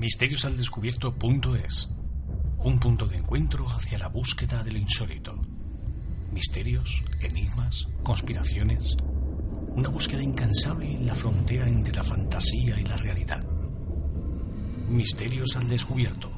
Misteriosaldescubierto.es 0.00 1.90
Un 2.64 2.80
punto 2.80 3.04
de 3.04 3.18
encuentro 3.18 3.68
hacia 3.68 3.98
la 3.98 4.08
búsqueda 4.08 4.62
de 4.62 4.70
lo 4.70 4.78
insólito. 4.78 5.38
Misterios, 6.32 7.02
enigmas, 7.20 7.86
conspiraciones. 8.02 8.96
Una 9.74 9.90
búsqueda 9.90 10.22
incansable 10.22 10.90
en 10.90 11.06
la 11.06 11.14
frontera 11.14 11.68
entre 11.68 11.94
la 11.94 12.02
fantasía 12.02 12.80
y 12.80 12.84
la 12.84 12.96
realidad. 12.96 13.44
Misterios 14.88 15.54
al 15.58 15.68
descubierto, 15.68 16.30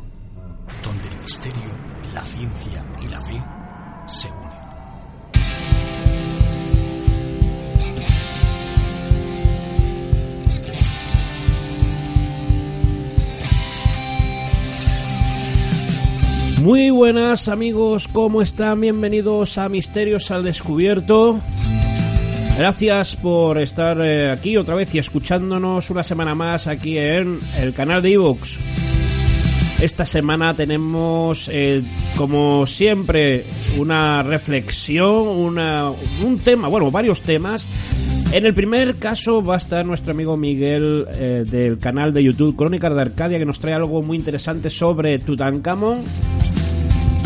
donde 0.83 1.09
el 1.09 1.21
misterio, 1.21 1.71
la 2.13 2.25
ciencia 2.25 2.85
y 3.01 3.07
la 3.07 3.21
fe 3.21 3.45
se 4.09 4.29
Muy 16.63 16.91
buenas 16.91 17.49
amigos, 17.49 18.07
¿cómo 18.07 18.41
están? 18.41 18.81
Bienvenidos 18.81 19.59
a 19.59 19.69
Misterios 19.69 20.31
al 20.31 20.45
Descubierto. 20.45 21.41
Gracias 22.57 23.17
por 23.17 23.59
estar 23.59 24.01
eh, 24.01 24.31
aquí 24.31 24.57
otra 24.57 24.77
vez 24.77 24.95
y 24.95 25.01
escuchándonos 25.01 25.91
una 25.91 26.05
semana 26.05 26.37
más 26.37 26.69
aquí 26.69 26.97
en 26.99 27.41
el 27.59 27.75
canal 27.75 28.01
de 28.01 28.13
Evox. 28.13 28.61
Esta 29.81 30.05
semana 30.05 30.55
tenemos, 30.55 31.51
eh, 31.53 31.83
como 32.15 32.65
siempre, 32.65 33.45
una 33.77 34.23
reflexión, 34.23 35.59
un 36.23 36.39
tema, 36.45 36.69
bueno, 36.69 36.93
varios 36.93 37.23
temas. 37.23 37.67
En 38.31 38.47
el 38.47 38.55
primer 38.55 38.95
caso 38.97 39.43
va 39.43 39.55
a 39.55 39.59
estar 39.59 39.85
nuestro 39.85 40.13
amigo 40.13 40.37
Miguel 40.37 41.07
eh, 41.11 41.45
del 41.45 41.81
canal 41.81 42.15
de 42.15 42.23
YouTube 42.23 42.55
Crónicas 42.55 42.95
de 42.95 43.01
Arcadia 43.01 43.39
que 43.39 43.45
nos 43.45 43.59
trae 43.59 43.75
algo 43.75 44.01
muy 44.01 44.17
interesante 44.17 44.71
sobre 44.71 45.19
Tutankamón. 45.19 46.05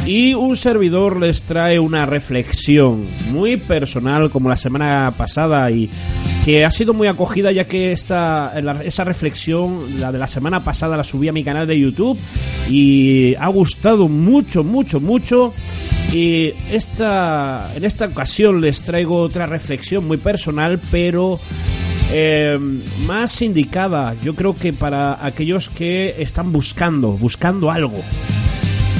Y 0.06 0.34
un 0.34 0.56
servidor 0.56 1.18
les 1.18 1.42
trae 1.42 1.80
una 1.80 2.06
reflexión 2.06 3.08
muy 3.32 3.56
personal 3.56 4.30
como 4.30 4.48
la 4.48 4.54
semana 4.54 5.12
pasada 5.16 5.68
y 5.72 5.90
que 6.44 6.64
ha 6.64 6.70
sido 6.70 6.94
muy 6.94 7.08
acogida 7.08 7.50
ya 7.50 7.64
que 7.64 7.90
esta, 7.90 8.52
esa 8.84 9.02
reflexión, 9.02 9.98
la 9.98 10.12
de 10.12 10.18
la 10.18 10.28
semana 10.28 10.62
pasada, 10.62 10.96
la 10.96 11.02
subí 11.02 11.26
a 11.26 11.32
mi 11.32 11.42
canal 11.42 11.66
de 11.66 11.80
YouTube 11.80 12.16
y 12.70 13.34
ha 13.34 13.48
gustado 13.48 14.06
mucho, 14.06 14.62
mucho, 14.62 15.00
mucho. 15.00 15.52
Y 16.12 16.52
esta, 16.70 17.72
en 17.74 17.84
esta 17.84 18.06
ocasión 18.06 18.60
les 18.60 18.82
traigo 18.82 19.20
otra 19.20 19.46
reflexión 19.46 20.06
muy 20.06 20.18
personal, 20.18 20.80
pero 20.88 21.40
eh, 22.12 22.56
más 23.06 23.42
indicada, 23.42 24.14
yo 24.22 24.36
creo 24.36 24.54
que 24.54 24.72
para 24.72 25.26
aquellos 25.26 25.68
que 25.68 26.14
están 26.22 26.52
buscando, 26.52 27.10
buscando 27.10 27.72
algo. 27.72 28.00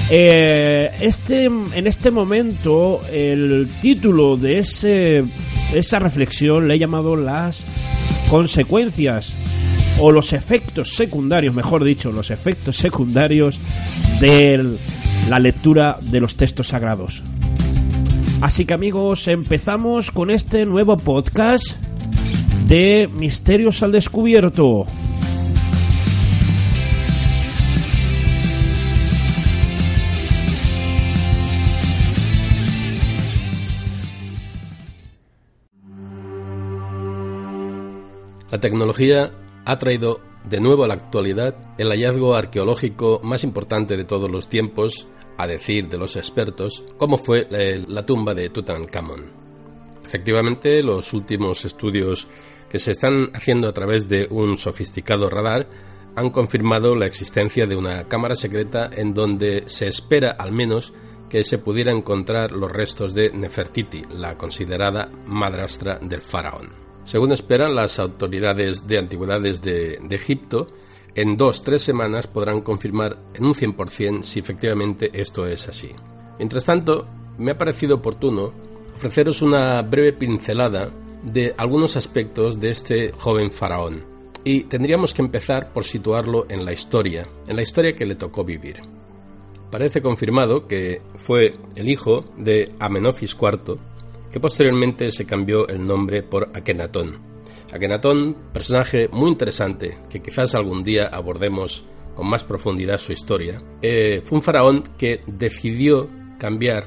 Eh, 0.09 0.91
este, 1.01 1.45
en 1.47 1.87
este 1.87 2.11
momento, 2.11 3.01
el 3.11 3.69
título 3.81 4.37
de 4.37 4.61
ese, 4.61 5.25
esa 5.75 5.99
reflexión 5.99 6.69
le 6.69 6.75
he 6.75 6.79
llamado 6.79 7.17
las 7.17 7.65
consecuencias 8.31 9.35
o 9.99 10.13
los 10.13 10.33
efectos 10.33 10.95
secundarios, 10.95 11.55
mejor 11.55 11.83
dicho, 11.83 12.13
los 12.13 12.31
efectos 12.31 12.77
secundarios 12.77 13.59
de 14.21 14.77
la 15.29 15.41
lectura 15.41 15.99
de 16.01 16.21
los 16.21 16.37
textos 16.37 16.69
sagrados. 16.69 17.25
Así 18.41 18.65
que 18.65 18.75
amigos, 18.75 19.27
empezamos 19.29 20.13
con 20.13 20.31
este 20.31 20.67
nuevo 20.67 20.97
podcast 20.99 21.77
de 22.67 23.09
Misterios 23.09 23.83
al 23.83 23.93
Descubierto. 23.93 24.87
La 38.51 38.61
tecnología 38.61 39.33
ha 39.65 39.79
traído 39.79 40.21
de 40.49 40.61
nuevo 40.61 40.85
a 40.85 40.89
la 40.89 40.95
actualidad 40.95 41.57
el 41.79 41.89
hallazgo 41.89 42.35
arqueológico 42.35 43.21
más 43.25 43.43
importante 43.43 43.97
de 43.97 44.05
todos 44.05 44.31
los 44.31 44.49
tiempos, 44.49 45.09
a 45.37 45.47
decir 45.47 45.89
de 45.89 45.99
los 45.99 46.17
expertos, 46.17 46.85
como 46.97 47.19
fue 47.19 47.47
la 47.89 48.07
tumba 48.07 48.35
de 48.35 48.49
Tutankamón. 48.49 49.33
Efectivamente, 50.05 50.83
los 50.83 51.13
últimos 51.13 51.65
estudios 51.65 52.29
que 52.71 52.79
se 52.79 52.93
están 52.93 53.31
haciendo 53.35 53.69
a 53.69 53.73
través 53.73 54.09
de 54.09 54.29
un 54.31 54.57
sofisticado 54.57 55.29
radar 55.29 55.69
han 56.15 56.31
confirmado 56.31 56.95
la 56.95 57.07
existencia 57.07 57.67
de 57.67 57.77
una 57.77 58.05
cámara 58.05 58.35
secreta 58.35 58.89
en 58.97 59.13
donde 59.13 59.65
se 59.67 59.89
espera 59.89 60.31
al 60.39 60.53
menos 60.53 60.93
que 61.29 61.45
se 61.45 61.59
pudiera 61.59 61.93
encontrar 61.93 62.53
los 62.53 62.71
restos 62.71 63.13
de 63.13 63.31
Nefertiti, 63.31 64.03
la 64.11 64.39
considerada 64.39 65.11
madrastra 65.27 65.99
del 66.01 66.23
faraón. 66.23 66.86
Según 67.07 67.31
esperan 67.31 67.77
las 67.77 68.01
autoridades 68.01 68.87
de 68.89 68.99
antigüedades 68.99 69.63
de, 69.63 70.01
Egipto, 70.11 70.67
en 71.15 71.37
dos, 71.37 71.63
tres 71.63 71.83
semanas 71.83 72.27
podrán 72.27 72.61
confirmar 72.61 73.17
en 73.33 73.47
un 73.47 73.55
100% 73.55 74.25
si 74.25 74.41
efectivamente 74.41 75.11
esto 75.15 75.47
es 75.47 75.69
así. 75.69 75.91
Mientras 76.37 76.65
tanto, 76.65 77.07
me 77.39 77.53
ha 77.53 77.59
parecido 77.59 77.97
oportuno 77.97 78.53
ofreceros 78.97 79.41
una 79.41 79.83
breve 79.83 80.15
pincelada 80.15 80.91
de 81.23 81.55
algunos 81.57 81.97
aspectos 81.97 82.59
de 82.59 82.71
este 82.71 83.13
joven 83.13 83.53
faraón. 83.53 84.05
Y 84.43 84.65
tendríamos 84.65 85.15
que 85.15 85.23
empezar 85.23 85.73
por 85.73 85.85
situarlo 85.85 86.47
en 86.49 86.65
la 86.65 86.73
historia, 86.73 87.27
en 87.47 87.55
la 87.55 87.63
historia 87.63 87.95
que 87.95 88.07
le 88.07 88.17
tocó 88.17 88.45
vivir. 88.45 88.81
Parece 89.71 90.03
confirmado 90.03 90.67
que 90.67 91.03
fue 91.17 91.55
el 91.77 91.89
hijo 91.89 92.21
de 92.37 92.73
Amenofis 92.81 93.37
IV, 93.41 93.79
que 94.37 94.41
posteriormente 94.41 95.11
se 95.13 95.25
cambió 95.25 95.67
el 95.67 95.87
nombre 95.87 96.23
por 96.23 96.51
Akenatón. 96.53 97.19
Akenatón, 97.73 98.37
personaje 98.53 99.09
muy 99.11 99.31
interesante, 99.31 99.97
que 100.11 100.21
quizás 100.21 100.55
algún 100.55 100.83
día 100.83 101.07
abordemos 101.11 101.87
con 102.15 102.29
más 102.29 102.45
profundidad 102.45 102.99
su 102.99 103.13
historia, 103.13 103.57
eh, 103.81 104.21
fue 104.23 104.37
un 104.37 104.43
faraón 104.43 104.85
que 104.99 105.23
decidió 105.27 106.11
cambiar 106.39 106.85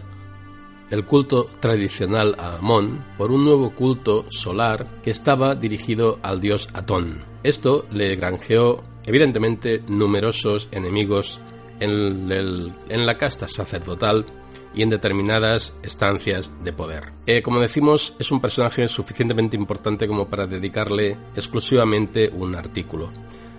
el 0.92 1.06
culto 1.06 1.46
tradicional 1.60 2.36
a 2.38 2.58
Amón 2.58 3.04
por 3.18 3.32
un 3.32 3.44
nuevo 3.44 3.74
culto 3.74 4.26
solar 4.30 5.02
que 5.02 5.10
estaba 5.10 5.56
dirigido 5.56 6.20
al 6.22 6.42
dios 6.42 6.70
Atón. 6.76 7.26
Esto 7.42 7.88
le 7.90 8.16
granjeó 8.16 8.84
evidentemente 9.08 9.82
numerosos 9.88 10.70
enemigos 10.72 11.42
en, 11.80 12.32
en 12.32 13.06
la 13.08 13.18
casta 13.18 13.48
sacerdotal 13.48 14.28
y 14.80 14.82
en 14.82 14.90
determinadas 14.90 15.74
estancias 15.84 16.54
de 16.64 16.72
poder. 16.72 17.12
Eh, 17.26 17.42
como 17.42 17.60
decimos, 17.60 18.16
es 18.18 18.32
un 18.32 18.40
personaje 18.40 18.88
suficientemente 18.88 19.58
importante 19.58 20.08
como 20.08 20.30
para 20.30 20.48
dedicarle 20.48 21.18
exclusivamente 21.36 22.30
un 22.30 22.56
artículo. 22.56 23.12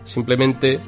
Simplemente 0.03 0.81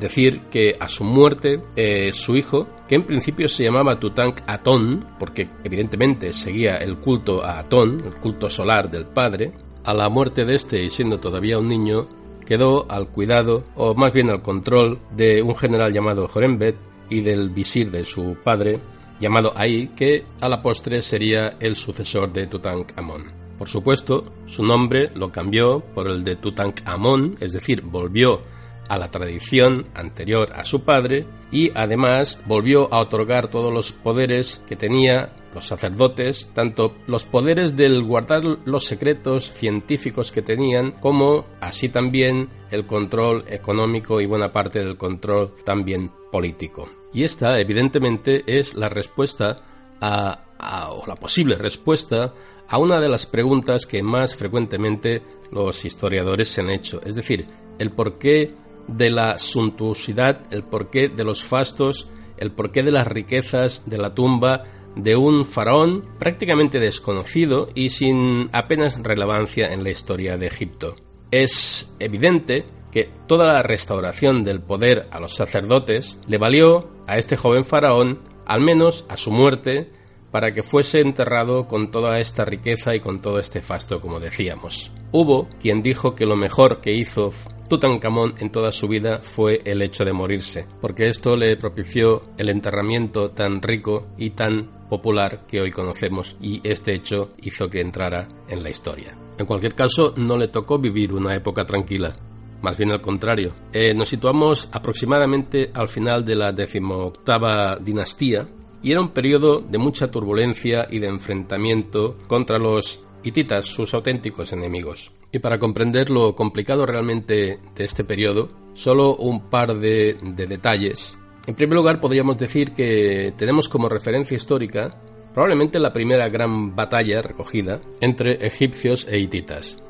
decir 0.00 0.42
que 0.50 0.76
a 0.80 0.88
su 0.88 1.04
muerte, 1.04 1.62
eh, 1.76 2.10
su 2.12 2.34
hijo, 2.34 2.66
que 2.88 2.96
en 2.96 3.06
principio 3.06 3.48
se 3.48 3.62
llamaba 3.62 4.00
Tutank 4.00 4.40
Atón, 4.48 5.06
porque 5.16 5.48
evidentemente 5.62 6.32
seguía 6.32 6.78
el 6.78 6.98
culto 6.98 7.44
a 7.44 7.60
Atón, 7.60 7.98
el 8.04 8.14
culto 8.16 8.50
solar 8.50 8.90
del 8.90 9.06
padre, 9.06 9.52
a 9.84 9.94
la 9.94 10.08
muerte 10.08 10.44
de 10.44 10.56
este 10.56 10.82
y 10.82 10.90
siendo 10.90 11.20
todavía 11.20 11.60
un 11.60 11.68
niño, 11.68 12.08
quedó 12.44 12.90
al 12.90 13.10
cuidado, 13.10 13.62
o 13.76 13.94
más 13.94 14.12
bien 14.12 14.28
al 14.28 14.42
control, 14.42 14.98
de 15.14 15.40
un 15.40 15.54
general 15.54 15.92
llamado 15.92 16.26
Jorenbet 16.26 16.74
y 17.08 17.20
del 17.20 17.50
visir 17.50 17.92
de 17.92 18.04
su 18.04 18.36
padre, 18.42 18.80
llamado 19.22 19.52
Ai, 19.56 19.92
que 19.96 20.26
a 20.40 20.48
la 20.48 20.60
postre 20.60 21.00
sería 21.00 21.56
el 21.60 21.76
sucesor 21.76 22.32
de 22.32 22.48
Tutankamón. 22.48 23.22
Por 23.56 23.68
supuesto, 23.68 24.24
su 24.46 24.64
nombre 24.64 25.12
lo 25.14 25.30
cambió 25.30 25.80
por 25.94 26.08
el 26.08 26.24
de 26.24 26.34
Tutankamón, 26.36 27.36
es 27.40 27.52
decir, 27.52 27.82
volvió 27.82 28.42
a 28.88 28.98
la 28.98 29.10
tradición 29.10 29.86
anterior 29.94 30.50
a 30.52 30.64
su 30.64 30.82
padre 30.82 31.26
y 31.52 31.70
además 31.74 32.40
volvió 32.46 32.92
a 32.92 32.98
otorgar 32.98 33.48
todos 33.48 33.72
los 33.72 33.92
poderes 33.92 34.60
que 34.66 34.74
tenía 34.74 35.32
los 35.54 35.66
sacerdotes, 35.66 36.48
tanto 36.52 36.96
los 37.06 37.24
poderes 37.24 37.76
del 37.76 38.02
guardar 38.02 38.42
los 38.64 38.84
secretos 38.84 39.52
científicos 39.52 40.32
que 40.32 40.42
tenían, 40.42 40.90
como 40.90 41.44
así 41.60 41.88
también 41.88 42.48
el 42.70 42.86
control 42.86 43.44
económico 43.48 44.20
y 44.20 44.26
buena 44.26 44.50
parte 44.50 44.80
del 44.80 44.96
control 44.96 45.54
también 45.64 46.10
político. 46.32 46.88
Y 47.12 47.24
esta, 47.24 47.60
evidentemente, 47.60 48.42
es 48.46 48.74
la 48.74 48.88
respuesta 48.88 49.56
a, 50.00 50.44
o 50.90 51.06
la 51.06 51.16
posible 51.16 51.56
respuesta 51.56 52.32
a 52.68 52.78
una 52.78 53.00
de 53.00 53.08
las 53.08 53.26
preguntas 53.26 53.86
que 53.86 54.02
más 54.02 54.36
frecuentemente 54.36 55.22
los 55.50 55.84
historiadores 55.84 56.48
se 56.48 56.62
han 56.62 56.70
hecho, 56.70 57.00
es 57.04 57.14
decir, 57.14 57.46
el 57.78 57.90
porqué 57.90 58.54
de 58.88 59.10
la 59.10 59.38
suntuosidad, 59.38 60.52
el 60.52 60.64
porqué 60.64 61.08
de 61.08 61.24
los 61.24 61.42
fastos, 61.42 62.08
el 62.38 62.52
porqué 62.52 62.82
de 62.82 62.92
las 62.92 63.06
riquezas 63.06 63.82
de 63.86 63.98
la 63.98 64.14
tumba 64.14 64.64
de 64.96 65.16
un 65.16 65.46
faraón 65.46 66.04
prácticamente 66.18 66.78
desconocido 66.78 67.68
y 67.74 67.90
sin 67.90 68.46
apenas 68.52 69.00
relevancia 69.02 69.72
en 69.72 69.84
la 69.84 69.90
historia 69.90 70.36
de 70.36 70.46
Egipto. 70.46 70.94
Es 71.30 71.92
evidente 71.98 72.64
que 72.92 73.10
toda 73.26 73.48
la 73.48 73.62
restauración 73.62 74.44
del 74.44 74.60
poder 74.60 75.08
a 75.10 75.18
los 75.18 75.34
sacerdotes 75.34 76.18
le 76.28 76.38
valió 76.38 76.90
a 77.08 77.18
este 77.18 77.36
joven 77.36 77.64
faraón, 77.64 78.20
al 78.46 78.60
menos 78.60 79.04
a 79.08 79.16
su 79.16 79.32
muerte, 79.32 79.90
para 80.30 80.54
que 80.54 80.62
fuese 80.62 81.00
enterrado 81.00 81.66
con 81.66 81.90
toda 81.90 82.18
esta 82.18 82.44
riqueza 82.44 82.94
y 82.94 83.00
con 83.00 83.20
todo 83.20 83.38
este 83.38 83.60
fasto, 83.60 84.00
como 84.00 84.20
decíamos. 84.20 84.92
Hubo 85.10 85.48
quien 85.60 85.82
dijo 85.82 86.14
que 86.14 86.24
lo 86.24 86.36
mejor 86.36 86.80
que 86.80 86.92
hizo 86.94 87.30
Tutankamón 87.68 88.34
en 88.38 88.50
toda 88.50 88.72
su 88.72 88.88
vida 88.88 89.20
fue 89.22 89.60
el 89.64 89.82
hecho 89.82 90.04
de 90.04 90.12
morirse, 90.12 90.66
porque 90.80 91.08
esto 91.08 91.36
le 91.36 91.56
propició 91.56 92.22
el 92.38 92.48
enterramiento 92.48 93.30
tan 93.30 93.60
rico 93.60 94.08
y 94.16 94.30
tan 94.30 94.70
popular 94.88 95.46
que 95.46 95.60
hoy 95.60 95.70
conocemos 95.70 96.36
y 96.40 96.60
este 96.64 96.94
hecho 96.94 97.30
hizo 97.42 97.68
que 97.68 97.80
entrara 97.80 98.26
en 98.48 98.62
la 98.62 98.70
historia. 98.70 99.16
En 99.38 99.46
cualquier 99.46 99.74
caso, 99.74 100.14
no 100.16 100.36
le 100.36 100.48
tocó 100.48 100.78
vivir 100.78 101.12
una 101.12 101.34
época 101.34 101.64
tranquila, 101.64 102.14
más 102.62 102.76
bien 102.76 102.90
al 102.90 103.00
contrario. 103.00 103.52
Eh, 103.72 103.94
nos 103.94 104.08
situamos 104.08 104.68
aproximadamente 104.72 105.70
al 105.74 105.88
final 105.88 106.24
de 106.24 106.36
la 106.36 106.52
decimoctava 106.52 107.76
dinastía 107.76 108.46
y 108.82 108.92
era 108.92 109.00
un 109.00 109.10
periodo 109.10 109.60
de 109.60 109.78
mucha 109.78 110.10
turbulencia 110.10 110.86
y 110.90 110.98
de 110.98 111.08
enfrentamiento 111.08 112.16
contra 112.26 112.58
los 112.58 113.04
hititas, 113.22 113.66
sus 113.66 113.94
auténticos 113.94 114.52
enemigos. 114.52 115.12
Y 115.30 115.38
para 115.38 115.58
comprender 115.58 116.10
lo 116.10 116.34
complicado 116.34 116.84
realmente 116.86 117.58
de 117.74 117.84
este 117.84 118.04
periodo, 118.04 118.48
solo 118.74 119.16
un 119.16 119.48
par 119.48 119.78
de, 119.78 120.16
de 120.22 120.46
detalles. 120.46 121.18
En 121.46 121.54
primer 121.54 121.76
lugar, 121.76 122.00
podríamos 122.00 122.38
decir 122.38 122.72
que 122.72 123.32
tenemos 123.36 123.68
como 123.68 123.88
referencia 123.88 124.34
histórica 124.34 125.00
probablemente 125.32 125.78
la 125.78 125.92
primera 125.92 126.28
gran 126.28 126.76
batalla 126.76 127.22
recogida 127.22 127.80
entre 128.00 128.46
egipcios 128.46 129.06
e 129.08 129.18
hititas. 129.18 129.82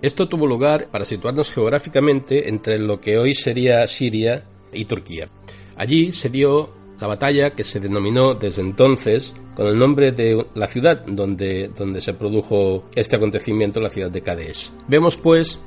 Esto 0.00 0.28
tuvo 0.28 0.46
lugar 0.46 0.88
para 0.90 1.04
situarnos 1.04 1.52
geográficamente 1.52 2.48
entre 2.48 2.78
lo 2.78 3.00
que 3.00 3.18
hoy 3.18 3.34
sería 3.34 3.86
Siria 3.88 4.44
y 4.72 4.84
Turquía. 4.84 5.28
Allí 5.76 6.12
se 6.12 6.28
dio 6.28 6.70
la 7.00 7.06
batalla 7.06 7.50
que 7.50 7.64
se 7.64 7.80
denominó 7.80 8.34
desde 8.34 8.62
entonces 8.62 9.34
con 9.54 9.66
el 9.66 9.78
nombre 9.78 10.12
de 10.12 10.46
la 10.54 10.66
ciudad 10.68 11.04
donde, 11.04 11.68
donde 11.68 12.00
se 12.00 12.14
produjo 12.14 12.84
este 12.94 13.16
acontecimiento, 13.16 13.80
la 13.80 13.90
ciudad 13.90 14.10
de 14.10 14.22
Kadesh. 14.22 14.70
Vemos 14.86 15.16
pues 15.16 15.58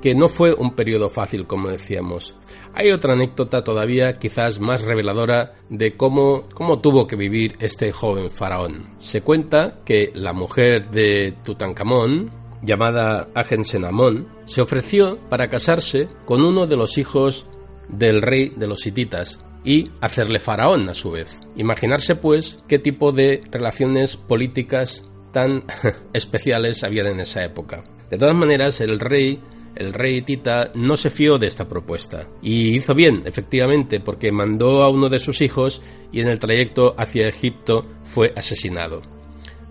que 0.00 0.14
no 0.14 0.28
fue 0.28 0.54
un 0.54 0.74
periodo 0.74 1.10
fácil, 1.10 1.46
como 1.46 1.68
decíamos. 1.68 2.34
Hay 2.74 2.90
otra 2.90 3.12
anécdota 3.12 3.62
todavía 3.62 4.18
quizás 4.18 4.58
más 4.58 4.82
reveladora 4.82 5.54
de 5.68 5.96
cómo, 5.96 6.44
cómo 6.54 6.80
tuvo 6.80 7.06
que 7.06 7.16
vivir 7.16 7.56
este 7.60 7.92
joven 7.92 8.30
faraón. 8.30 8.88
Se 8.98 9.22
cuenta 9.22 9.80
que 9.84 10.10
la 10.14 10.32
mujer 10.32 10.90
de 10.90 11.34
Tutankamón, 11.44 12.30
llamada 12.62 13.28
Agensenamón, 13.34 14.28
se 14.44 14.62
ofreció 14.62 15.18
para 15.28 15.48
casarse 15.48 16.08
con 16.24 16.42
uno 16.42 16.66
de 16.66 16.76
los 16.76 16.98
hijos 16.98 17.46
del 17.88 18.22
rey 18.22 18.52
de 18.56 18.66
los 18.66 18.86
hititas, 18.86 19.40
y 19.64 19.90
hacerle 20.00 20.40
faraón 20.40 20.88
a 20.88 20.94
su 20.94 21.10
vez. 21.10 21.40
Imaginarse 21.56 22.16
pues 22.16 22.58
qué 22.68 22.78
tipo 22.78 23.12
de 23.12 23.42
relaciones 23.50 24.16
políticas 24.16 25.02
tan 25.32 25.64
especiales 26.12 26.84
habían 26.84 27.06
en 27.06 27.20
esa 27.20 27.44
época. 27.44 27.84
De 28.10 28.18
todas 28.18 28.34
maneras, 28.34 28.80
el 28.80 28.98
rey 28.98 29.40
el 29.76 29.92
rey 29.92 30.20
Tita 30.22 30.72
no 30.74 30.96
se 30.96 31.10
fió 31.10 31.38
de 31.38 31.46
esta 31.46 31.68
propuesta 31.68 32.26
y 32.42 32.74
hizo 32.74 32.92
bien, 32.92 33.22
efectivamente, 33.24 34.00
porque 34.00 34.32
mandó 34.32 34.82
a 34.82 34.90
uno 34.90 35.08
de 35.08 35.20
sus 35.20 35.40
hijos 35.42 35.80
y 36.10 36.20
en 36.20 36.28
el 36.28 36.40
trayecto 36.40 36.94
hacia 36.98 37.28
Egipto 37.28 37.86
fue 38.02 38.32
asesinado. 38.36 39.00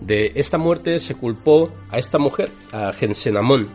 De 0.01 0.31
esta 0.35 0.57
muerte 0.57 0.99
se 0.99 1.15
culpó 1.15 1.71
a 1.89 1.97
esta 1.97 2.17
mujer, 2.17 2.49
a 2.71 2.93
Gensenamón, 2.93 3.69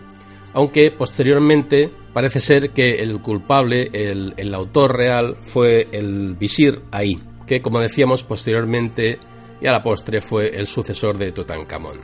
aunque 0.54 0.90
posteriormente 0.90 1.90
parece 2.12 2.40
ser 2.40 2.70
que 2.70 3.02
el 3.02 3.20
culpable, 3.20 3.90
el, 3.92 4.54
autor 4.54 4.96
real, 4.96 5.36
fue 5.42 5.88
el 5.92 6.36
visir 6.36 6.82
Ahí, 6.92 7.20
que 7.46 7.60
como 7.60 7.80
decíamos 7.80 8.22
posteriormente 8.22 9.18
y 9.60 9.66
a 9.66 9.72
la 9.72 9.82
postre 9.82 10.20
fue 10.20 10.56
el 10.56 10.66
sucesor 10.66 11.18
de 11.18 11.32
Tutankamón. 11.32 11.98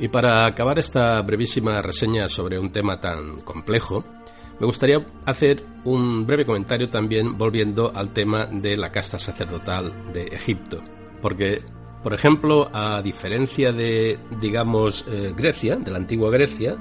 Y 0.00 0.08
para 0.08 0.46
acabar 0.46 0.78
esta 0.78 1.20
brevísima 1.22 1.80
reseña 1.82 2.28
sobre 2.28 2.58
un 2.58 2.72
tema 2.72 3.00
tan 3.00 3.42
complejo, 3.42 4.04
me 4.58 4.66
gustaría 4.66 5.04
hacer 5.26 5.64
un 5.84 6.26
breve 6.26 6.46
comentario 6.46 6.88
también 6.88 7.36
volviendo 7.36 7.92
al 7.94 8.12
tema 8.12 8.46
de 8.46 8.76
la 8.76 8.90
casta 8.90 9.18
sacerdotal 9.18 10.12
de 10.12 10.24
Egipto, 10.24 10.80
porque 11.20 11.62
por 12.04 12.12
ejemplo, 12.12 12.68
a 12.70 13.00
diferencia 13.00 13.72
de, 13.72 14.18
digamos, 14.38 15.06
eh, 15.10 15.32
Grecia, 15.34 15.76
de 15.76 15.90
la 15.90 15.96
antigua 15.96 16.30
Grecia, 16.30 16.76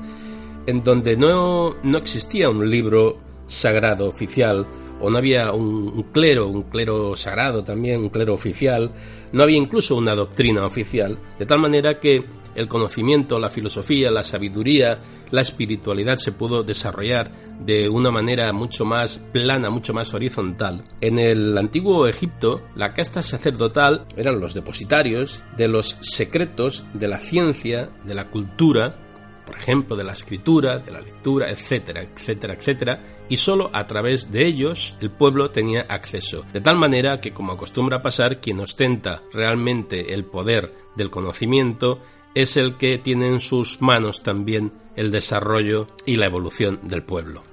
en 0.68 0.84
donde 0.84 1.16
no, 1.16 1.78
no 1.82 1.98
existía 1.98 2.50
un 2.50 2.70
libro 2.70 3.18
sagrado 3.48 4.06
oficial, 4.06 4.68
o 5.00 5.10
no 5.10 5.18
había 5.18 5.54
un, 5.54 6.04
clero, 6.12 6.50
un 6.50 6.64
clero 6.64 7.16
sagrado 7.16 7.64
también, 7.64 8.02
un 8.02 8.10
clero 8.10 8.34
oficial, 8.34 8.92
no 9.34 9.44
había 9.44 9.58
incluso 9.58 9.96
una 9.96 10.16
doctrina 10.16 10.66
oficial, 10.66 11.20
de 11.38 11.46
tal 11.46 11.60
manera 11.60 12.00
que 12.00 12.24
el 12.56 12.68
conocimiento, 12.68 13.40
la 13.40 13.50
filosofía, 13.50 14.12
la 14.12 14.24
sabiduría, 14.24 15.00
la 15.32 15.42
espiritualidad 15.42 16.18
se 16.18 16.32
pudo 16.32 16.64
desarrollar 16.64 17.32
de 17.60 17.90
una 17.90 18.12
manera 18.12 18.54
mucho 18.54 18.86
más 18.86 19.18
plana, 19.18 19.70
mucho 19.70 19.94
más 19.94 20.14
horizontal. 20.14 20.84
En 21.02 21.18
el 21.18 21.58
antiguo 21.58 22.08
Egipto, 22.08 22.62
la 22.76 22.94
casta 22.94 23.22
sacerdotal 23.22 24.06
eran 24.16 24.40
los 24.40 24.54
depositarios 24.54 25.44
de 25.58 25.68
los 25.68 25.98
secretos 26.02 26.86
de 26.94 27.08
la 27.08 27.20
ciencia, 27.20 27.90
de 28.06 28.16
la 28.16 28.30
cultura, 28.30 29.00
por 29.46 29.58
ejemplo, 29.58 29.96
de 29.96 30.04
la 30.04 30.14
escritura, 30.14 30.78
de 30.78 30.92
la 30.92 31.02
lectura, 31.02 31.50
etcétera, 31.50 32.02
etcétera, 32.02 32.54
etcétera, 32.54 33.04
y 33.30 33.38
solo 33.38 33.70
a 33.74 33.86
través 33.88 34.32
de 34.32 34.46
ellos 34.46 34.96
el 35.02 35.12
pueblo 35.12 35.52
tenía 35.52 35.86
acceso. 35.90 36.46
De 36.54 36.62
tal 36.62 36.78
manera 36.78 37.20
que, 37.20 37.32
como 37.32 37.54
acostumbra 37.54 38.02
pasar, 38.02 38.40
quien 38.40 38.60
ostenta 38.60 39.24
realmente 39.32 40.14
el 40.14 40.26
poder 40.26 40.74
del 40.96 41.10
conocimiento 41.10 42.00
es 42.36 42.58
el 42.58 42.78
que 42.78 42.98
tiene 42.98 43.28
en 43.28 43.40
sus 43.40 43.82
manos 43.82 44.24
también 44.24 44.72
el 44.96 45.12
desarrollo 45.12 45.88
y 46.06 46.18
la 46.18 46.26
evolución 46.26 46.80
del 46.84 47.04
pueblo. 47.04 47.44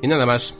Y 0.00 0.08
nada 0.08 0.26
más, 0.26 0.58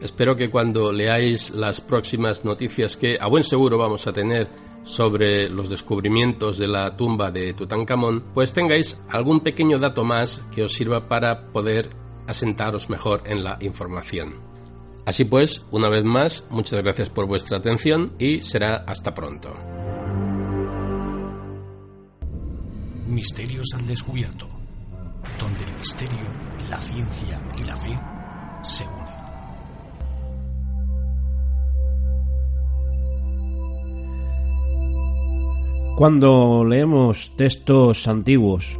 espero 0.00 0.36
que 0.36 0.50
cuando 0.50 0.92
leáis 0.92 1.50
las 1.50 1.80
próximas 1.80 2.44
noticias 2.44 2.96
que 2.96 3.18
a 3.20 3.26
buen 3.26 3.42
seguro 3.42 3.78
vamos 3.78 4.06
a 4.06 4.12
tener 4.12 4.48
sobre 4.84 5.48
los 5.48 5.70
descubrimientos 5.70 6.58
de 6.58 6.68
la 6.68 6.96
tumba 6.96 7.30
de 7.30 7.54
Tutankamón, 7.54 8.22
pues 8.34 8.52
tengáis 8.52 9.00
algún 9.08 9.40
pequeño 9.40 9.78
dato 9.78 10.04
más 10.04 10.42
que 10.54 10.62
os 10.62 10.72
sirva 10.72 11.08
para 11.08 11.48
poder 11.48 11.90
asentaros 12.26 12.88
mejor 12.88 13.22
en 13.26 13.42
la 13.42 13.58
información. 13.60 14.34
Así 15.06 15.24
pues, 15.24 15.64
una 15.70 15.88
vez 15.88 16.04
más, 16.04 16.44
muchas 16.50 16.82
gracias 16.82 17.10
por 17.10 17.26
vuestra 17.26 17.58
atención 17.58 18.14
y 18.18 18.40
será 18.40 18.76
hasta 18.86 19.14
pronto. 19.14 19.52
Misterios 23.06 23.68
al 23.74 23.86
descubierto, 23.86 24.48
donde 25.38 25.64
el 25.66 25.74
misterio, 25.74 26.26
la 26.70 26.80
ciencia 26.80 27.42
y 27.58 27.62
la 27.66 27.76
fe 27.76 28.00
se 28.62 28.84
unen. 28.84 29.03
Cuando 35.96 36.64
leemos 36.64 37.36
textos 37.36 38.08
antiguos, 38.08 38.76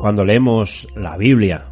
cuando 0.00 0.24
leemos 0.24 0.88
la 0.96 1.18
Biblia, 1.18 1.66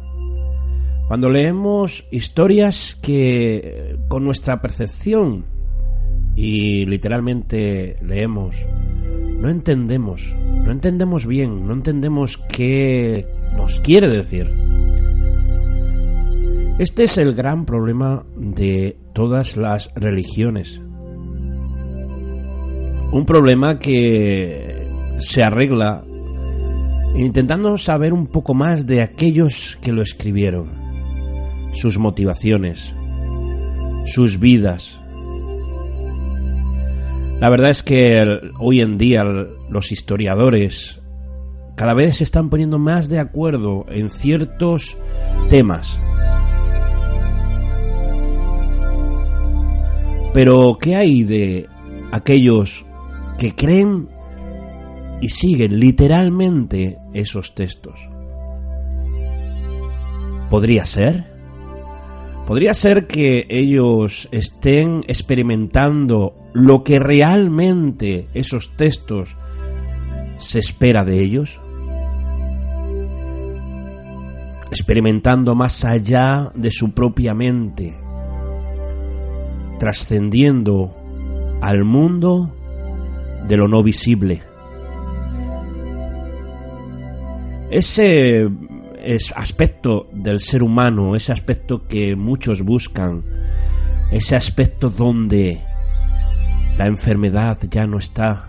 cuando 1.07 1.29
leemos 1.29 2.05
historias 2.11 2.95
que 3.01 3.97
con 4.07 4.23
nuestra 4.23 4.61
percepción 4.61 5.45
y 6.35 6.85
literalmente 6.85 7.95
leemos, 8.03 8.63
no 9.39 9.49
entendemos, 9.49 10.35
no 10.63 10.71
entendemos 10.71 11.25
bien, 11.25 11.67
no 11.67 11.73
entendemos 11.73 12.37
qué 12.37 13.25
nos 13.57 13.79
quiere 13.79 14.09
decir. 14.09 14.47
Este 16.77 17.05
es 17.05 17.17
el 17.17 17.33
gran 17.33 17.65
problema 17.65 18.25
de 18.35 18.95
todas 19.13 19.57
las 19.57 19.91
religiones. 19.95 20.79
Un 23.11 23.25
problema 23.27 23.77
que 23.77 24.72
se 25.17 25.43
arregla 25.43 26.03
intentando 27.15 27.77
saber 27.77 28.13
un 28.13 28.27
poco 28.27 28.53
más 28.53 28.87
de 28.87 29.01
aquellos 29.01 29.77
que 29.81 29.91
lo 29.91 30.01
escribieron, 30.01 30.71
sus 31.73 31.97
motivaciones, 31.97 32.93
sus 34.05 34.39
vidas. 34.39 34.99
La 37.39 37.49
verdad 37.49 37.69
es 37.69 37.83
que 37.83 38.25
hoy 38.59 38.81
en 38.81 38.97
día 38.97 39.23
los 39.23 39.91
historiadores 39.91 40.99
cada 41.75 41.93
vez 41.93 42.17
se 42.17 42.23
están 42.23 42.49
poniendo 42.49 42.77
más 42.77 43.09
de 43.09 43.19
acuerdo 43.19 43.85
en 43.89 44.09
ciertos 44.09 44.95
temas. 45.49 45.99
Pero, 50.33 50.77
¿qué 50.81 50.95
hay 50.95 51.23
de 51.23 51.67
aquellos 52.11 52.85
que 53.37 53.53
creen 53.53 54.09
y 55.23 55.29
siguen 55.29 55.79
literalmente 55.79 56.99
esos 57.13 57.55
textos? 57.55 57.97
¿Podría 60.49 60.83
ser? 60.83 61.31
¿Podría 62.45 62.73
ser 62.73 63.07
que 63.07 63.47
ellos 63.47 64.27
estén 64.33 65.05
experimentando 65.07 66.35
lo 66.51 66.83
que 66.83 66.99
realmente 66.99 68.27
esos 68.33 68.75
textos 68.75 69.37
se 70.39 70.59
espera 70.59 71.05
de 71.05 71.23
ellos? 71.23 71.61
Experimentando 74.71 75.55
más 75.55 75.85
allá 75.85 76.51
de 76.53 76.69
su 76.69 76.91
propia 76.93 77.33
mente, 77.33 77.97
trascendiendo 79.79 80.93
al 81.61 81.85
mundo 81.85 82.53
de 83.47 83.55
lo 83.55 83.69
no 83.69 83.83
visible. 83.83 84.52
Ese 87.73 88.47
aspecto 89.35 90.07
del 90.13 90.39
ser 90.39 90.61
humano, 90.61 91.15
ese 91.15 91.31
aspecto 91.31 91.87
que 91.87 92.15
muchos 92.15 92.61
buscan, 92.61 93.23
ese 94.11 94.35
aspecto 94.35 94.89
donde 94.89 95.59
la 96.77 96.85
enfermedad 96.85 97.57
ya 97.71 97.87
no 97.87 97.97
está, 97.97 98.47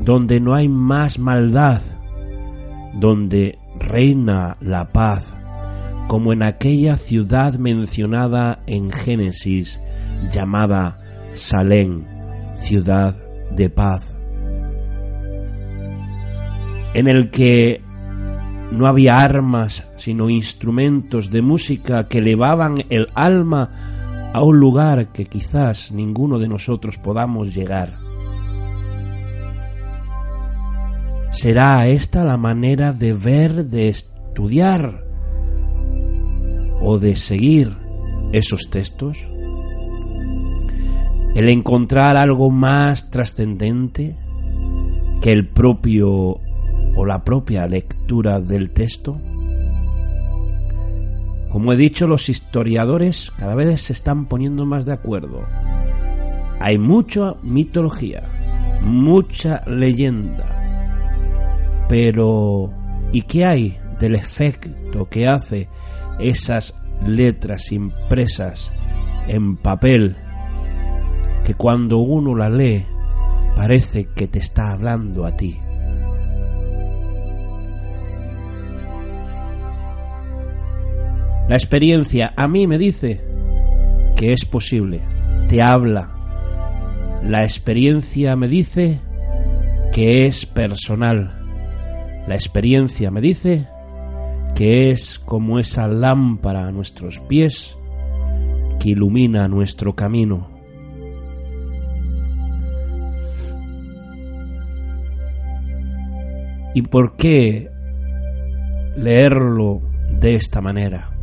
donde 0.00 0.38
no 0.38 0.54
hay 0.54 0.68
más 0.68 1.18
maldad, 1.18 1.82
donde 2.94 3.58
reina 3.80 4.56
la 4.60 4.92
paz, 4.92 5.34
como 6.06 6.32
en 6.32 6.44
aquella 6.44 6.96
ciudad 6.98 7.54
mencionada 7.54 8.62
en 8.68 8.92
Génesis 8.92 9.80
llamada 10.32 10.98
Salén, 11.34 12.06
ciudad 12.58 13.20
de 13.50 13.70
paz, 13.70 14.16
en 16.94 17.08
el 17.08 17.30
que 17.30 17.84
no 18.70 18.86
había 18.86 19.16
armas, 19.16 19.84
sino 19.96 20.28
instrumentos 20.28 21.30
de 21.30 21.42
música 21.42 22.08
que 22.08 22.18
elevaban 22.18 22.84
el 22.90 23.06
alma 23.14 24.30
a 24.32 24.42
un 24.42 24.58
lugar 24.58 25.12
que 25.12 25.26
quizás 25.26 25.92
ninguno 25.92 26.38
de 26.38 26.48
nosotros 26.48 26.98
podamos 26.98 27.54
llegar. 27.54 27.98
¿Será 31.30 31.86
esta 31.86 32.24
la 32.24 32.36
manera 32.36 32.92
de 32.92 33.12
ver, 33.12 33.66
de 33.66 33.88
estudiar 33.88 35.04
o 36.80 36.98
de 36.98 37.14
seguir 37.14 37.76
esos 38.32 38.70
textos? 38.70 39.18
El 41.34 41.50
encontrar 41.50 42.16
algo 42.16 42.50
más 42.50 43.10
trascendente 43.10 44.16
que 45.20 45.30
el 45.30 45.48
propio 45.48 46.40
o 46.96 47.04
la 47.04 47.22
propia 47.22 47.66
lectura 47.66 48.40
del 48.40 48.70
texto? 48.70 49.18
Como 51.50 51.72
he 51.72 51.76
dicho, 51.76 52.06
los 52.06 52.28
historiadores 52.28 53.32
cada 53.38 53.54
vez 53.54 53.80
se 53.80 53.92
están 53.92 54.26
poniendo 54.26 54.66
más 54.66 54.84
de 54.84 54.92
acuerdo. 54.92 55.44
Hay 56.60 56.78
mucha 56.78 57.34
mitología, 57.42 58.22
mucha 58.82 59.62
leyenda, 59.66 61.86
pero 61.88 62.70
¿y 63.12 63.22
qué 63.22 63.44
hay 63.44 63.78
del 64.00 64.16
efecto 64.16 65.08
que 65.08 65.28
hace 65.28 65.68
esas 66.18 66.80
letras 67.06 67.70
impresas 67.72 68.72
en 69.28 69.56
papel 69.56 70.16
que 71.44 71.54
cuando 71.54 71.98
uno 71.98 72.34
la 72.34 72.48
lee 72.48 72.84
parece 73.54 74.08
que 74.14 74.26
te 74.26 74.40
está 74.40 74.72
hablando 74.72 75.24
a 75.24 75.36
ti? 75.36 75.58
La 81.48 81.54
experiencia 81.54 82.34
a 82.36 82.48
mí 82.48 82.66
me 82.66 82.76
dice 82.76 83.20
que 84.16 84.32
es 84.32 84.44
posible, 84.44 85.02
te 85.48 85.62
habla. 85.62 86.10
La 87.22 87.42
experiencia 87.42 88.34
me 88.34 88.48
dice 88.48 89.00
que 89.92 90.26
es 90.26 90.44
personal. 90.44 91.40
La 92.26 92.34
experiencia 92.34 93.12
me 93.12 93.20
dice 93.20 93.68
que 94.56 94.90
es 94.90 95.20
como 95.20 95.60
esa 95.60 95.86
lámpara 95.86 96.66
a 96.66 96.72
nuestros 96.72 97.20
pies 97.20 97.78
que 98.80 98.90
ilumina 98.90 99.46
nuestro 99.46 99.94
camino. 99.94 100.50
¿Y 106.74 106.82
por 106.82 107.16
qué 107.16 107.70
leerlo 108.96 109.82
de 110.10 110.34
esta 110.34 110.60
manera? 110.60 111.15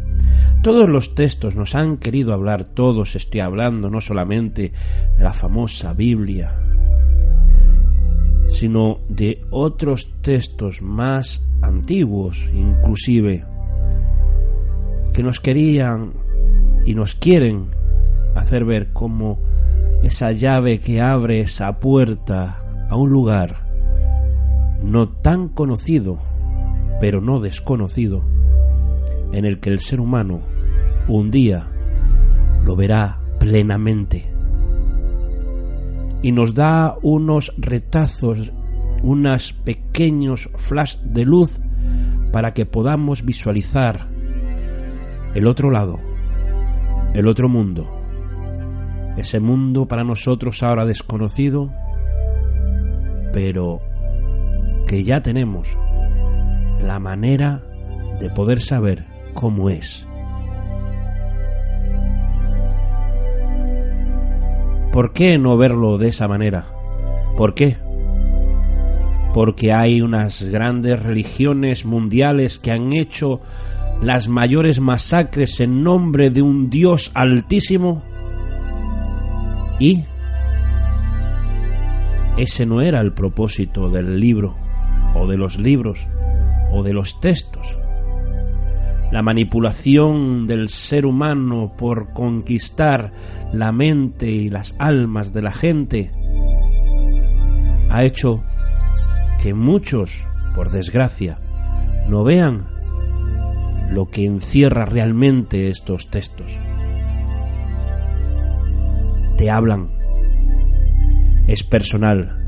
Todos 0.63 0.87
los 0.87 1.13
textos 1.13 1.55
nos 1.55 1.75
han 1.75 1.97
querido 1.97 2.33
hablar, 2.33 2.63
todos 2.63 3.17
estoy 3.17 3.41
hablando, 3.41 3.89
no 3.89 3.99
solamente 3.99 4.71
de 5.17 5.21
la 5.21 5.33
famosa 5.33 5.91
Biblia, 5.91 6.57
sino 8.47 8.99
de 9.09 9.45
otros 9.49 10.13
textos 10.21 10.81
más 10.81 11.45
antiguos, 11.61 12.49
inclusive, 12.53 13.43
que 15.13 15.21
nos 15.21 15.41
querían 15.41 16.13
y 16.85 16.93
nos 16.95 17.13
quieren 17.15 17.67
hacer 18.33 18.63
ver 18.63 18.93
como 18.93 19.41
esa 20.01 20.31
llave 20.31 20.79
que 20.79 21.01
abre 21.01 21.41
esa 21.41 21.81
puerta 21.81 22.87
a 22.89 22.95
un 22.95 23.09
lugar 23.09 23.67
no 24.81 25.09
tan 25.09 25.49
conocido, 25.49 26.19
pero 27.01 27.19
no 27.19 27.41
desconocido, 27.41 28.23
en 29.33 29.45
el 29.45 29.59
que 29.59 29.69
el 29.69 29.79
ser 29.79 29.99
humano 29.99 30.41
un 31.07 31.31
día 31.31 31.67
lo 32.63 32.75
verá 32.75 33.19
plenamente. 33.39 34.31
Y 36.21 36.31
nos 36.31 36.53
da 36.53 36.95
unos 37.01 37.51
retazos, 37.57 38.53
unos 39.01 39.51
pequeños 39.51 40.49
flash 40.55 40.97
de 40.99 41.25
luz 41.25 41.59
para 42.31 42.53
que 42.53 42.65
podamos 42.65 43.25
visualizar 43.25 44.07
el 45.35 45.47
otro 45.47 45.69
lado, 45.71 45.99
el 47.13 47.27
otro 47.27 47.49
mundo. 47.49 47.89
Ese 49.17 49.39
mundo 49.39 49.87
para 49.87 50.03
nosotros 50.03 50.63
ahora 50.63 50.85
desconocido, 50.85 51.71
pero 53.33 53.81
que 54.87 55.03
ya 55.03 55.21
tenemos 55.21 55.75
la 56.81 56.99
manera 56.99 57.61
de 58.19 58.29
poder 58.29 58.61
saber 58.61 59.12
cómo 59.33 59.69
es. 59.69 60.07
¿Por 64.91 65.11
qué 65.11 65.37
no 65.39 65.57
verlo 65.57 65.97
de 65.97 66.09
esa 66.09 66.27
manera? 66.27 66.67
¿Por 67.35 67.55
qué? 67.55 67.77
Porque 69.33 69.73
hay 69.73 70.01
unas 70.01 70.43
grandes 70.43 71.01
religiones 71.01 71.83
mundiales 71.83 72.59
que 72.59 72.71
han 72.71 72.93
hecho 72.93 73.41
las 74.03 74.27
mayores 74.27 74.79
masacres 74.79 75.59
en 75.59 75.83
nombre 75.83 76.29
de 76.29 76.43
un 76.43 76.69
Dios 76.69 77.09
altísimo. 77.15 78.03
Y 79.79 80.03
ese 82.37 82.65
no 82.65 82.81
era 82.81 82.99
el 82.99 83.13
propósito 83.13 83.89
del 83.89 84.19
libro, 84.19 84.55
o 85.15 85.27
de 85.27 85.37
los 85.37 85.57
libros, 85.57 86.07
o 86.71 86.83
de 86.83 86.93
los 86.93 87.19
textos. 87.19 87.79
La 89.13 89.21
manipulación 89.21 90.47
del 90.47 90.69
ser 90.69 91.05
humano 91.05 91.71
por 91.77 92.13
conquistar 92.13 93.13
la 93.53 93.71
mente 93.71 94.31
y 94.31 94.49
las 94.49 94.75
almas 94.79 95.31
de 95.33 95.43
la 95.43 95.51
gente 95.51 96.11
ha 97.91 98.03
hecho 98.03 98.41
que 99.39 99.53
muchos, 99.53 100.25
por 100.55 100.71
desgracia, 100.71 101.37
no 102.09 102.23
vean 102.23 102.65
lo 103.91 104.07
que 104.07 104.25
encierra 104.25 104.85
realmente 104.85 105.69
estos 105.69 106.09
textos. 106.09 106.51
Te 109.37 109.51
hablan, 109.51 109.91
es 111.47 111.61
personal, 111.61 112.43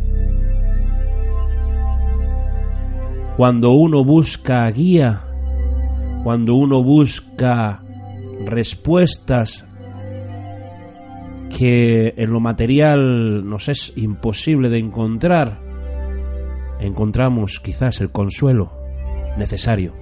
Cuando 3.37 3.73
uno 3.73 4.05
busca 4.05 4.65
guía, 4.71 5.24
cuando 6.25 6.55
uno 6.55 6.81
busca 6.81 7.83
respuestas 8.47 9.63
que 11.55 12.15
en 12.17 12.31
lo 12.31 12.39
material 12.39 13.47
nos 13.47 13.69
es 13.69 13.93
imposible 13.95 14.69
de 14.69 14.79
encontrar, 14.79 15.61
encontramos 16.79 17.59
quizás 17.59 18.01
el 18.01 18.09
consuelo 18.09 18.71
necesario. 19.37 19.93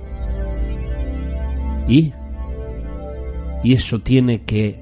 Y, 1.89 2.13
y 3.65 3.73
eso 3.73 3.99
tiene 3.99 4.45
que 4.45 4.79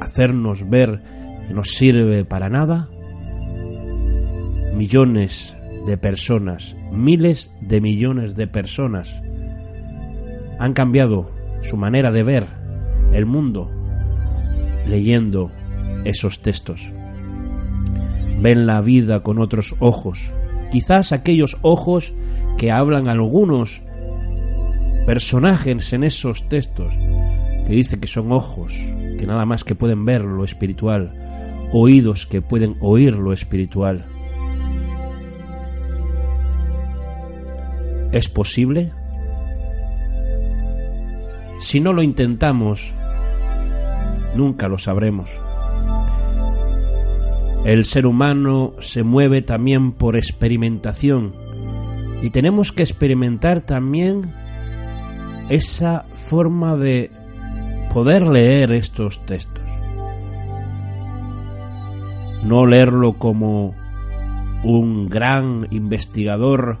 hacernos 0.00 0.68
ver 0.68 1.04
que 1.46 1.54
no 1.54 1.62
sirve 1.62 2.24
para 2.24 2.48
nada. 2.48 2.88
Millones 4.74 5.56
de 5.86 5.96
personas, 5.98 6.74
miles 6.90 7.54
de 7.60 7.80
millones 7.80 8.34
de 8.34 8.48
personas 8.48 9.22
han 10.58 10.72
cambiado 10.72 11.30
su 11.62 11.76
manera 11.76 12.12
de 12.12 12.22
ver 12.22 12.46
el 13.12 13.26
mundo 13.26 13.70
leyendo 14.86 15.50
esos 16.04 16.40
textos. 16.40 16.92
Ven 18.40 18.66
la 18.66 18.80
vida 18.80 19.22
con 19.22 19.38
otros 19.38 19.74
ojos, 19.78 20.32
quizás 20.70 21.12
aquellos 21.12 21.56
ojos 21.62 22.12
que 22.58 22.70
hablan 22.70 23.08
algunos 23.08 23.82
personajes 25.06 25.92
en 25.92 26.04
esos 26.04 26.48
textos, 26.48 26.94
que 27.66 27.72
dicen 27.72 28.00
que 28.00 28.08
son 28.08 28.32
ojos, 28.32 28.74
que 29.18 29.26
nada 29.26 29.46
más 29.46 29.64
que 29.64 29.74
pueden 29.74 30.04
ver 30.04 30.22
lo 30.22 30.44
espiritual, 30.44 31.12
oídos 31.72 32.26
que 32.26 32.42
pueden 32.42 32.76
oír 32.80 33.14
lo 33.14 33.32
espiritual. 33.32 34.04
¿Es 38.12 38.28
posible? 38.28 38.92
Si 41.64 41.80
no 41.80 41.94
lo 41.94 42.02
intentamos, 42.02 42.92
nunca 44.36 44.68
lo 44.68 44.76
sabremos. 44.76 45.30
El 47.64 47.86
ser 47.86 48.04
humano 48.04 48.74
se 48.80 49.02
mueve 49.02 49.40
también 49.40 49.92
por 49.92 50.14
experimentación 50.14 51.34
y 52.20 52.28
tenemos 52.28 52.70
que 52.70 52.82
experimentar 52.82 53.62
también 53.62 54.30
esa 55.48 56.04
forma 56.16 56.76
de 56.76 57.10
poder 57.94 58.26
leer 58.26 58.70
estos 58.72 59.24
textos. 59.24 59.64
No 62.44 62.66
leerlo 62.66 63.14
como 63.14 63.74
un 64.64 65.08
gran 65.08 65.66
investigador 65.70 66.78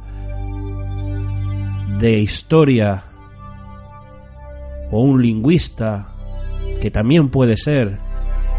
de 1.98 2.18
historia 2.18 3.13
o 4.94 5.00
un 5.00 5.20
lingüista, 5.20 6.06
que 6.80 6.88
también 6.88 7.28
puede 7.28 7.56
ser, 7.56 7.98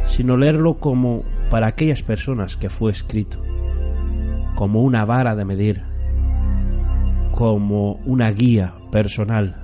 sino 0.05 0.35
leerlo 0.35 0.79
como 0.79 1.23
para 1.49 1.67
aquellas 1.67 2.01
personas 2.01 2.57
que 2.57 2.69
fue 2.69 2.91
escrito, 2.91 3.41
como 4.55 4.81
una 4.81 5.05
vara 5.05 5.33
de 5.33 5.45
medir, 5.45 5.83
como 7.31 7.93
una 8.03 8.31
guía 8.31 8.73
personal, 8.91 9.63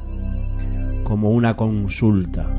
como 1.04 1.32
una 1.32 1.58
consulta. 1.58 2.50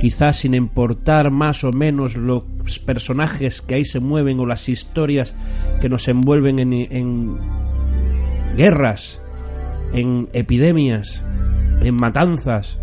Quizás 0.00 0.36
sin 0.36 0.54
importar 0.54 1.30
más 1.30 1.62
o 1.62 1.72
menos 1.72 2.16
los 2.16 2.44
personajes 2.86 3.60
que 3.60 3.74
ahí 3.74 3.84
se 3.84 4.00
mueven 4.00 4.40
o 4.40 4.46
las 4.46 4.66
historias 4.66 5.36
que 5.82 5.90
nos 5.90 6.08
envuelven 6.08 6.58
en, 6.58 6.72
en 6.72 7.38
guerras, 8.56 9.20
en 9.92 10.30
epidemias, 10.32 11.22
en 11.82 11.96
matanzas 11.96 12.80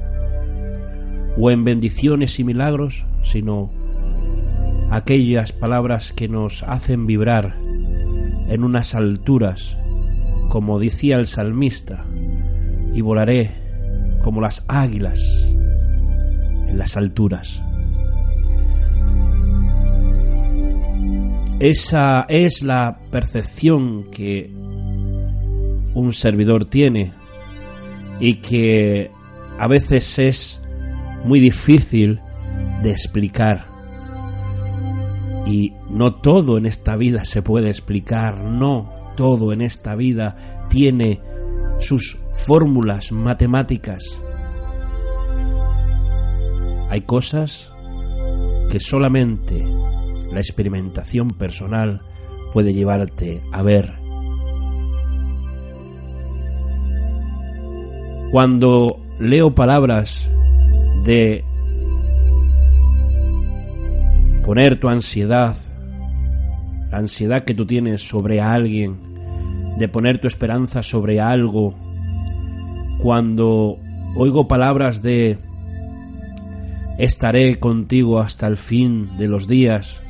o 1.39 1.51
en 1.51 1.63
bendiciones 1.63 2.39
y 2.39 2.43
milagros, 2.43 3.05
sino 3.21 3.71
aquellas 4.89 5.51
palabras 5.51 6.13
que 6.13 6.27
nos 6.27 6.63
hacen 6.63 7.05
vibrar 7.05 7.57
en 8.47 8.63
unas 8.63 8.95
alturas, 8.95 9.77
como 10.49 10.79
decía 10.79 11.17
el 11.17 11.27
salmista, 11.27 12.05
y 12.93 13.01
volaré 13.01 13.51
como 14.23 14.41
las 14.41 14.65
águilas 14.67 15.19
en 16.67 16.77
las 16.77 16.97
alturas. 16.97 17.63
Esa 21.59 22.25
es 22.29 22.61
la 22.61 22.99
percepción 23.09 24.11
que 24.11 24.51
un 25.93 26.13
servidor 26.13 26.65
tiene 26.65 27.13
y 28.19 28.35
que 28.35 29.09
a 29.57 29.67
veces 29.67 30.19
es 30.19 30.56
muy 31.27 31.39
difícil 31.39 32.19
de 32.81 32.91
explicar. 32.91 33.67
Y 35.45 35.73
no 35.89 36.15
todo 36.15 36.57
en 36.57 36.65
esta 36.65 36.95
vida 36.95 37.23
se 37.23 37.41
puede 37.41 37.69
explicar, 37.69 38.43
no 38.43 38.89
todo 39.15 39.53
en 39.53 39.61
esta 39.61 39.95
vida 39.95 40.35
tiene 40.69 41.19
sus 41.79 42.17
fórmulas 42.33 43.11
matemáticas. 43.11 44.03
Hay 46.89 47.01
cosas 47.01 47.73
que 48.71 48.79
solamente 48.79 49.63
la 50.31 50.39
experimentación 50.39 51.29
personal 51.29 52.01
puede 52.53 52.73
llevarte 52.73 53.41
a 53.51 53.63
ver. 53.63 53.93
Cuando 58.31 58.97
leo 59.19 59.55
palabras 59.55 60.29
de 61.07 61.45
poner 64.43 64.77
tu 64.77 64.89
ansiedad, 64.89 65.55
la 66.91 66.97
ansiedad 66.97 67.45
que 67.45 67.53
tú 67.53 67.65
tienes 67.65 68.05
sobre 68.05 68.41
alguien, 68.41 68.99
de 69.77 69.87
poner 69.87 70.19
tu 70.19 70.27
esperanza 70.27 70.83
sobre 70.83 71.21
algo, 71.21 71.75
cuando 73.01 73.77
oigo 74.17 74.49
palabras 74.49 75.01
de 75.01 75.39
estaré 76.97 77.57
contigo 77.57 78.19
hasta 78.19 78.45
el 78.47 78.57
fin 78.57 79.15
de 79.15 79.29
los 79.29 79.47
días, 79.47 80.03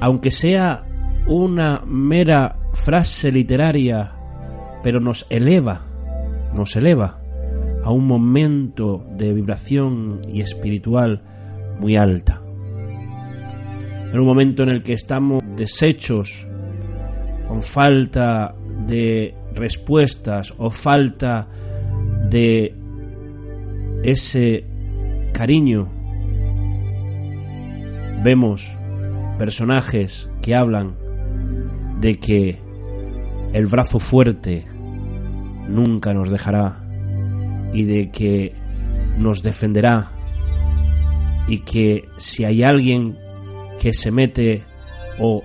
aunque 0.00 0.30
sea 0.30 0.84
una 1.26 1.82
mera 1.86 2.58
frase 2.74 3.32
literaria, 3.32 4.12
pero 4.82 5.00
nos 5.00 5.24
eleva, 5.30 5.86
nos 6.52 6.76
eleva 6.76 7.17
a 7.88 7.90
un 7.90 8.06
momento 8.06 9.02
de 9.16 9.32
vibración 9.32 10.20
y 10.30 10.42
espiritual 10.42 11.22
muy 11.80 11.96
alta. 11.96 12.42
En 14.12 14.20
un 14.20 14.26
momento 14.26 14.62
en 14.62 14.68
el 14.68 14.82
que 14.82 14.92
estamos 14.92 15.42
deshechos, 15.56 16.46
con 17.46 17.62
falta 17.62 18.54
de 18.86 19.34
respuestas 19.54 20.52
o 20.58 20.68
falta 20.68 21.48
de 22.28 22.74
ese 24.02 24.66
cariño, 25.32 25.88
vemos 28.22 28.76
personajes 29.38 30.30
que 30.42 30.54
hablan 30.54 30.94
de 32.02 32.18
que 32.18 32.58
el 33.54 33.64
brazo 33.64 33.98
fuerte 33.98 34.66
nunca 35.70 36.12
nos 36.12 36.28
dejará 36.28 36.77
y 37.72 37.84
de 37.84 38.10
que 38.10 38.54
nos 39.18 39.42
defenderá 39.42 40.12
y 41.48 41.60
que 41.60 42.04
si 42.18 42.44
hay 42.44 42.62
alguien 42.62 43.16
que 43.80 43.92
se 43.92 44.10
mete 44.10 44.62
o 45.18 45.42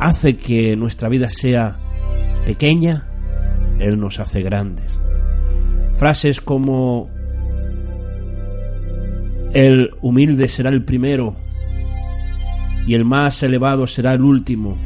hace 0.00 0.36
que 0.36 0.76
nuestra 0.76 1.08
vida 1.08 1.28
sea 1.30 1.78
pequeña, 2.44 3.06
Él 3.78 3.98
nos 3.98 4.20
hace 4.20 4.42
grandes. 4.42 4.90
Frases 5.94 6.40
como 6.40 7.08
el 9.54 9.90
humilde 10.02 10.48
será 10.48 10.68
el 10.70 10.84
primero 10.84 11.34
y 12.86 12.94
el 12.94 13.04
más 13.04 13.42
elevado 13.42 13.86
será 13.86 14.12
el 14.12 14.22
último. 14.22 14.76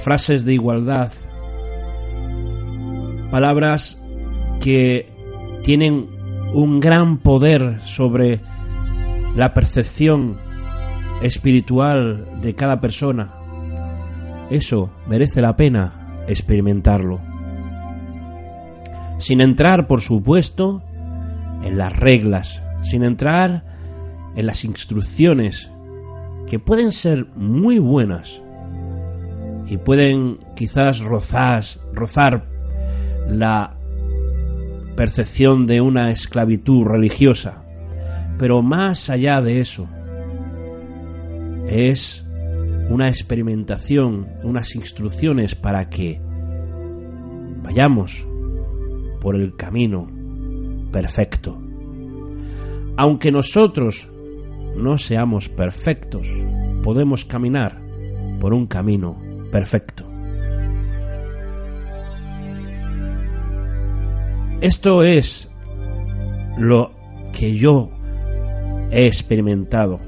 Frases 0.00 0.44
de 0.44 0.54
igualdad. 0.54 1.12
Palabras 3.30 4.01
que 4.62 5.08
tienen 5.64 6.06
un 6.54 6.78
gran 6.78 7.18
poder 7.18 7.80
sobre 7.80 8.40
la 9.34 9.52
percepción 9.52 10.38
espiritual 11.20 12.40
de 12.40 12.54
cada 12.54 12.80
persona. 12.80 13.32
Eso 14.50 14.90
merece 15.08 15.42
la 15.42 15.56
pena 15.56 16.24
experimentarlo. 16.28 17.20
Sin 19.18 19.40
entrar, 19.40 19.88
por 19.88 20.00
supuesto, 20.00 20.82
en 21.64 21.76
las 21.76 21.94
reglas, 21.96 22.62
sin 22.82 23.02
entrar 23.04 23.64
en 24.36 24.46
las 24.46 24.64
instrucciones, 24.64 25.72
que 26.46 26.58
pueden 26.58 26.92
ser 26.92 27.26
muy 27.34 27.78
buenas 27.78 28.42
y 29.66 29.76
pueden 29.78 30.38
quizás 30.54 31.00
rozas, 31.00 31.80
rozar 31.92 32.44
la 33.28 33.76
percepción 34.96 35.66
de 35.66 35.80
una 35.80 36.10
esclavitud 36.10 36.84
religiosa. 36.84 37.64
Pero 38.38 38.62
más 38.62 39.10
allá 39.10 39.40
de 39.40 39.60
eso, 39.60 39.88
es 41.66 42.24
una 42.90 43.08
experimentación, 43.08 44.28
unas 44.44 44.74
instrucciones 44.74 45.54
para 45.54 45.88
que 45.88 46.20
vayamos 47.62 48.26
por 49.20 49.36
el 49.36 49.56
camino 49.56 50.08
perfecto. 50.90 51.58
Aunque 52.96 53.30
nosotros 53.30 54.10
no 54.76 54.98
seamos 54.98 55.48
perfectos, 55.48 56.26
podemos 56.82 57.24
caminar 57.24 57.80
por 58.40 58.52
un 58.52 58.66
camino 58.66 59.18
perfecto. 59.50 60.11
Esto 64.62 65.02
es 65.02 65.50
lo 66.56 66.92
que 67.32 67.56
yo 67.56 67.90
he 68.92 69.08
experimentado. 69.08 69.98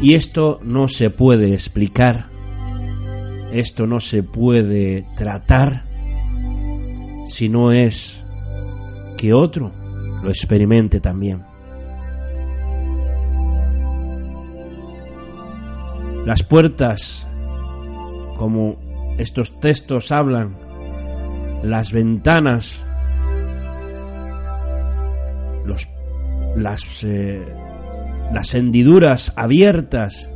Y 0.00 0.14
esto 0.14 0.60
no 0.62 0.88
se 0.88 1.10
puede 1.10 1.52
explicar, 1.52 2.30
esto 3.52 3.86
no 3.86 4.00
se 4.00 4.22
puede 4.22 5.04
tratar 5.14 5.84
si 7.26 7.50
no 7.50 7.70
es 7.70 8.24
que 9.18 9.34
otro 9.34 9.72
lo 10.22 10.30
experimente 10.30 10.98
también. 10.98 11.44
Las 16.24 16.42
puertas, 16.42 17.28
como 18.38 18.78
estos 19.18 19.60
textos 19.60 20.12
hablan, 20.12 20.56
las 21.62 21.92
ventanas, 21.92 22.87
las, 25.68 27.04
eh, 27.04 27.44
las 28.32 28.54
hendiduras 28.54 29.32
abiertas 29.36 30.30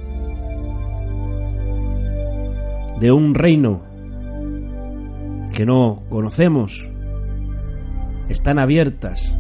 de 3.01 3.11
un 3.11 3.35
reino 3.35 3.83
que 5.55 5.66
no 5.66 5.97
conocemos 6.09 6.88
están 8.29 8.59
abiertas 8.59 9.35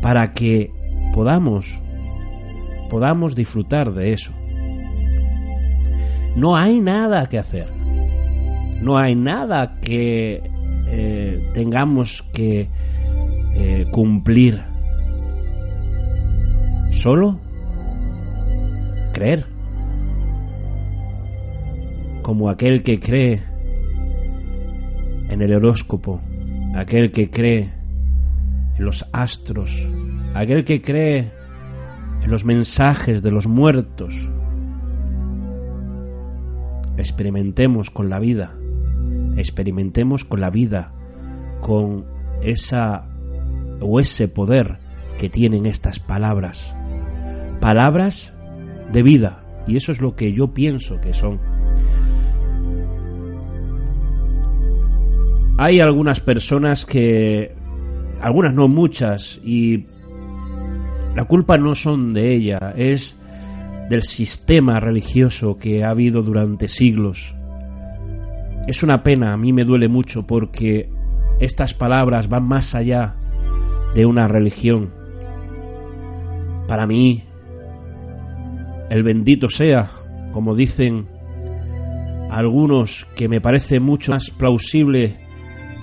para 0.00 0.32
que 0.32 0.70
podamos 1.14 1.80
podamos 2.92 3.34
disfrutar 3.34 3.94
de 3.94 4.12
eso. 4.12 4.32
No 6.36 6.56
hay 6.56 6.78
nada 6.78 7.26
que 7.26 7.38
hacer. 7.38 7.68
No 8.82 8.98
hay 8.98 9.14
nada 9.14 9.78
que 9.80 10.42
eh, 10.88 11.50
tengamos 11.54 12.22
que 12.34 12.68
eh, 13.54 13.86
cumplir. 13.90 14.71
Solo 17.02 17.36
creer. 19.12 19.44
Como 22.22 22.48
aquel 22.48 22.84
que 22.84 23.00
cree 23.00 23.42
en 25.28 25.42
el 25.42 25.52
horóscopo, 25.52 26.20
aquel 26.76 27.10
que 27.10 27.28
cree 27.28 27.72
en 28.78 28.84
los 28.84 29.04
astros, 29.12 29.84
aquel 30.32 30.64
que 30.64 30.80
cree 30.80 31.32
en 32.22 32.30
los 32.30 32.44
mensajes 32.44 33.20
de 33.20 33.32
los 33.32 33.48
muertos. 33.48 34.30
Experimentemos 36.96 37.90
con 37.90 38.10
la 38.10 38.20
vida, 38.20 38.54
experimentemos 39.36 40.24
con 40.24 40.40
la 40.40 40.50
vida, 40.50 40.92
con 41.62 42.04
esa 42.42 43.08
o 43.80 43.98
ese 43.98 44.28
poder 44.28 44.78
que 45.18 45.28
tienen 45.28 45.66
estas 45.66 45.98
palabras. 45.98 46.76
Palabras 47.62 48.36
de 48.92 49.04
vida, 49.04 49.44
y 49.68 49.76
eso 49.76 49.92
es 49.92 50.00
lo 50.00 50.16
que 50.16 50.32
yo 50.32 50.52
pienso 50.52 51.00
que 51.00 51.12
son. 51.12 51.40
Hay 55.58 55.78
algunas 55.78 56.18
personas 56.18 56.84
que, 56.84 57.54
algunas 58.20 58.52
no 58.52 58.66
muchas, 58.66 59.40
y 59.44 59.86
la 61.14 61.24
culpa 61.26 61.56
no 61.56 61.76
son 61.76 62.12
de 62.12 62.34
ella, 62.34 62.74
es 62.76 63.16
del 63.88 64.02
sistema 64.02 64.80
religioso 64.80 65.56
que 65.56 65.84
ha 65.84 65.90
habido 65.90 66.20
durante 66.22 66.66
siglos. 66.66 67.36
Es 68.66 68.82
una 68.82 69.04
pena, 69.04 69.32
a 69.32 69.36
mí 69.36 69.52
me 69.52 69.62
duele 69.62 69.86
mucho 69.86 70.26
porque 70.26 70.90
estas 71.38 71.74
palabras 71.74 72.28
van 72.28 72.48
más 72.48 72.74
allá 72.74 73.14
de 73.94 74.04
una 74.04 74.26
religión. 74.26 74.90
Para 76.66 76.88
mí, 76.88 77.22
el 78.92 79.02
bendito 79.04 79.48
sea, 79.48 79.90
como 80.32 80.54
dicen 80.54 81.08
algunos, 82.30 83.06
que 83.16 83.26
me 83.26 83.40
parece 83.40 83.80
mucho 83.80 84.12
más 84.12 84.28
plausible 84.28 85.16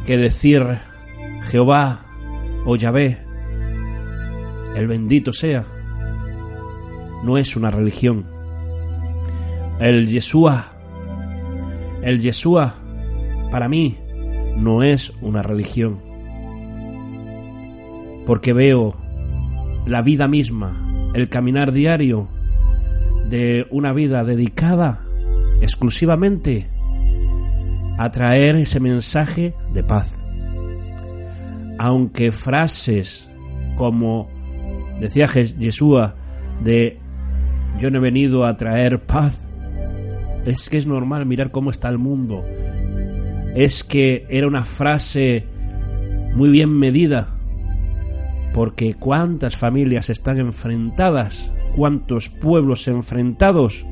que 0.06 0.16
decir 0.16 0.62
Jehová 1.50 2.06
o 2.68 2.76
Yahvé, 2.76 3.18
el 4.76 4.88
bendito 4.88 5.34
sea, 5.34 5.66
no 7.24 7.40
es 7.40 7.56
una 7.56 7.72
religión. 7.72 8.28
El 9.80 10.08
Yeshua, 10.08 10.72
el 12.04 12.20
Yeshua, 12.20 12.76
para 13.50 13.68
mí, 13.68 13.98
no 14.56 14.84
es 14.84 15.12
una 15.20 15.42
religión. 15.42 16.00
Porque 18.28 18.54
veo 18.54 18.96
la 19.88 20.04
vida 20.04 20.28
misma, 20.28 21.12
el 21.16 21.28
caminar 21.28 21.72
diario 21.72 22.30
de 23.30 23.66
una 23.70 23.94
vida 23.94 24.24
dedicada 24.24 25.02
exclusivamente 25.62 26.70
a 27.98 28.10
traer 28.12 28.56
ese 28.56 28.80
mensaje 28.80 29.54
de 29.74 29.84
paz. 29.84 30.18
Aunque 31.78 32.32
frases 32.32 33.30
como 33.80 34.30
decía 35.00 35.28
Yeshua 35.28 36.14
de 36.62 37.00
yo 37.80 37.90
no 37.90 38.00
he 38.00 38.02
venido 38.02 38.46
a 38.46 38.58
traer 38.58 39.00
paz, 39.00 39.46
es 40.46 40.70
que 40.70 40.78
es 40.78 40.86
normal 40.86 41.26
mirar 41.26 41.50
cómo 41.52 41.72
está 41.72 41.88
el 41.88 41.98
mundo. 41.98 42.44
Es 43.56 43.86
que 43.86 44.26
era 44.30 44.48
una 44.48 44.66
frase 44.66 45.46
muy 46.36 46.50
bien 46.50 46.78
medida, 46.78 47.38
porque 48.54 48.96
cuántas 48.96 49.56
familias 49.56 50.10
están 50.10 50.40
enfrentadas, 50.40 51.50
cuántos 51.76 52.30
pueblos 52.30 52.88
enfrentados 52.88 53.86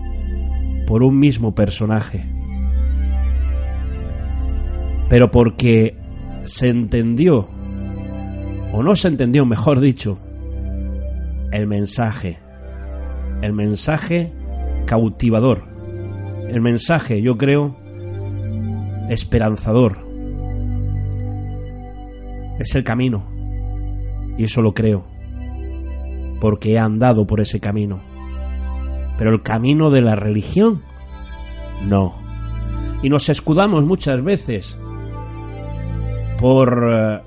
por 0.88 1.04
un 1.04 1.20
mismo 1.20 1.54
personaje. 1.54 2.26
Pero 5.10 5.32
porque 5.32 5.96
se 6.46 6.70
entendió, 6.70 7.48
o 8.74 8.84
no 8.84 8.96
se 8.96 9.08
entendió, 9.08 9.46
mejor 9.46 9.80
dicho, 9.80 10.18
el 11.52 11.68
mensaje, 11.68 12.40
el 13.42 13.54
mensaje 13.54 14.34
cautivador, 14.86 15.63
el 16.50 16.62
mensaje, 16.62 17.22
yo 17.22 17.38
creo, 17.38 17.78
esperanzador. 19.10 20.06
Es 22.60 22.76
el 22.76 22.84
camino, 22.84 23.30
y 24.38 24.46
eso 24.46 24.62
lo 24.62 24.74
creo, 24.74 25.06
porque 26.39 26.73
he 26.73 26.80
andado 26.80 27.26
por 27.26 27.41
ese 27.41 27.60
camino. 27.60 28.02
Pero 29.17 29.32
el 29.32 29.41
camino 29.41 29.89
de 29.89 30.02
la 30.02 30.15
religión, 30.15 30.82
no. 31.86 32.15
Y 33.02 33.10
nos 33.10 33.30
escudamos 33.30 33.84
muchas 33.84 34.23
veces 34.23 34.78
por 36.39 36.91
eh, 36.93 37.21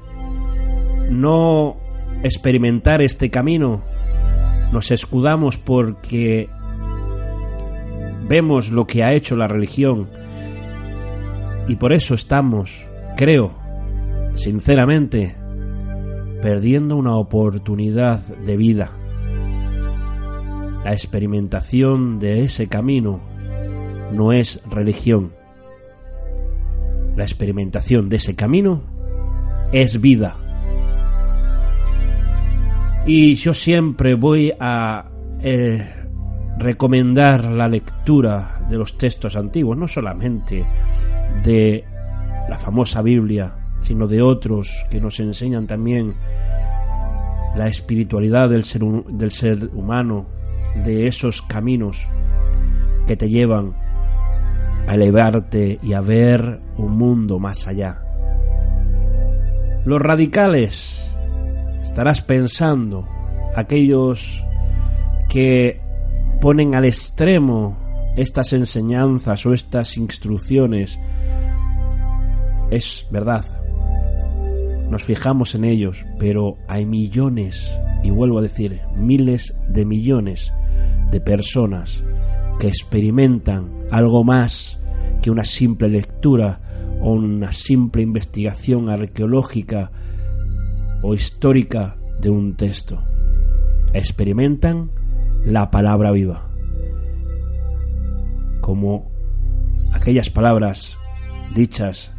no 1.11 1.77
experimentar 2.23 3.03
este 3.03 3.31
camino, 3.31 3.83
nos 4.73 4.91
escudamos 4.91 5.57
porque 5.57 6.49
vemos 8.29 8.71
lo 8.71 8.87
que 8.87 9.03
ha 9.03 9.13
hecho 9.13 9.37
la 9.37 9.49
religión 9.49 10.09
y 11.67 11.77
por 11.77 11.93
eso 11.93 12.15
estamos, 12.15 12.87
creo, 13.17 13.53
sinceramente, 14.35 15.37
perdiendo 16.43 16.97
una 16.97 17.17
oportunidad 17.17 18.21
de 18.21 18.57
vida. 18.57 19.00
La 20.85 20.93
experimentación 20.93 22.19
de 22.19 22.41
ese 22.45 22.69
camino 22.69 23.21
no 24.13 24.33
es 24.33 24.61
religión. 24.69 25.33
La 27.17 27.25
experimentación 27.25 28.09
de 28.09 28.17
ese 28.17 28.35
camino 28.35 28.83
es 29.73 30.01
vida. 30.01 30.37
Y 33.07 33.35
yo 33.35 33.55
siempre 33.55 34.15
voy 34.15 34.53
a 34.59 35.11
eh, 35.41 35.87
recomendar 36.59 37.45
la 37.47 37.69
lectura 37.69 38.67
de 38.69 38.77
los 38.77 38.97
textos 38.99 39.37
antiguos, 39.37 39.77
no 39.77 39.89
solamente 39.89 40.65
de 41.43 41.85
la 42.49 42.59
famosa 42.59 43.03
Biblia, 43.03 43.55
sino 43.81 44.07
de 44.07 44.23
otros 44.23 44.85
que 44.91 45.01
nos 45.01 45.19
enseñan 45.21 45.67
también 45.67 46.15
la 47.57 47.67
espiritualidad 47.67 48.49
del 48.49 48.65
ser, 48.65 48.83
del 48.83 49.31
ser 49.31 49.71
humano, 49.75 50.27
de 50.75 51.07
esos 51.07 51.43
caminos 51.43 52.09
que 53.07 53.17
te 53.17 53.29
llevan 53.29 53.75
a 54.87 54.95
elevarte 54.95 55.79
y 55.83 55.93
a 55.93 56.01
ver 56.01 56.61
un 56.77 56.97
mundo 56.97 57.39
más 57.39 57.67
allá. 57.67 58.03
Los 59.85 60.01
radicales, 60.01 61.15
estarás 61.83 62.23
pensando, 62.23 63.07
aquellos 63.55 64.45
que 65.29 65.81
ponen 66.41 66.75
al 66.75 66.85
extremo 66.85 67.79
estas 68.17 68.53
enseñanzas 68.53 69.45
o 69.47 69.53
estas 69.53 69.97
instrucciones, 69.97 70.99
es 72.71 73.07
verdad, 73.11 73.45
nos 74.91 75.05
fijamos 75.05 75.55
en 75.55 75.65
ellos, 75.65 76.05
pero 76.19 76.59
hay 76.69 76.85
millones, 76.85 77.77
y 78.03 78.11
vuelvo 78.11 78.39
a 78.39 78.43
decir, 78.43 78.81
miles 78.97 79.55
de 79.69 79.85
millones 79.85 80.53
de 81.11 81.21
personas 81.21 82.05
que 82.59 82.69
experimentan 82.69 83.87
algo 83.91 84.23
más 84.23 84.81
que 85.23 85.31
una 85.31 85.45
simple 85.45 85.89
lectura 85.89 86.61
o 87.01 87.13
una 87.13 87.53
simple 87.53 88.03
investigación 88.03 88.89
arqueológica 88.89 89.91
o 91.03 91.15
histórica 91.15 91.97
de 92.21 92.31
un 92.31 92.55
texto. 92.57 93.03
Experimentan 93.95 94.91
la 95.45 95.71
palabra 95.71 96.13
viva. 96.13 96.49
Como 98.61 99.11
aquellas 99.93 100.29
palabras 100.31 100.99
dichas 101.55 102.13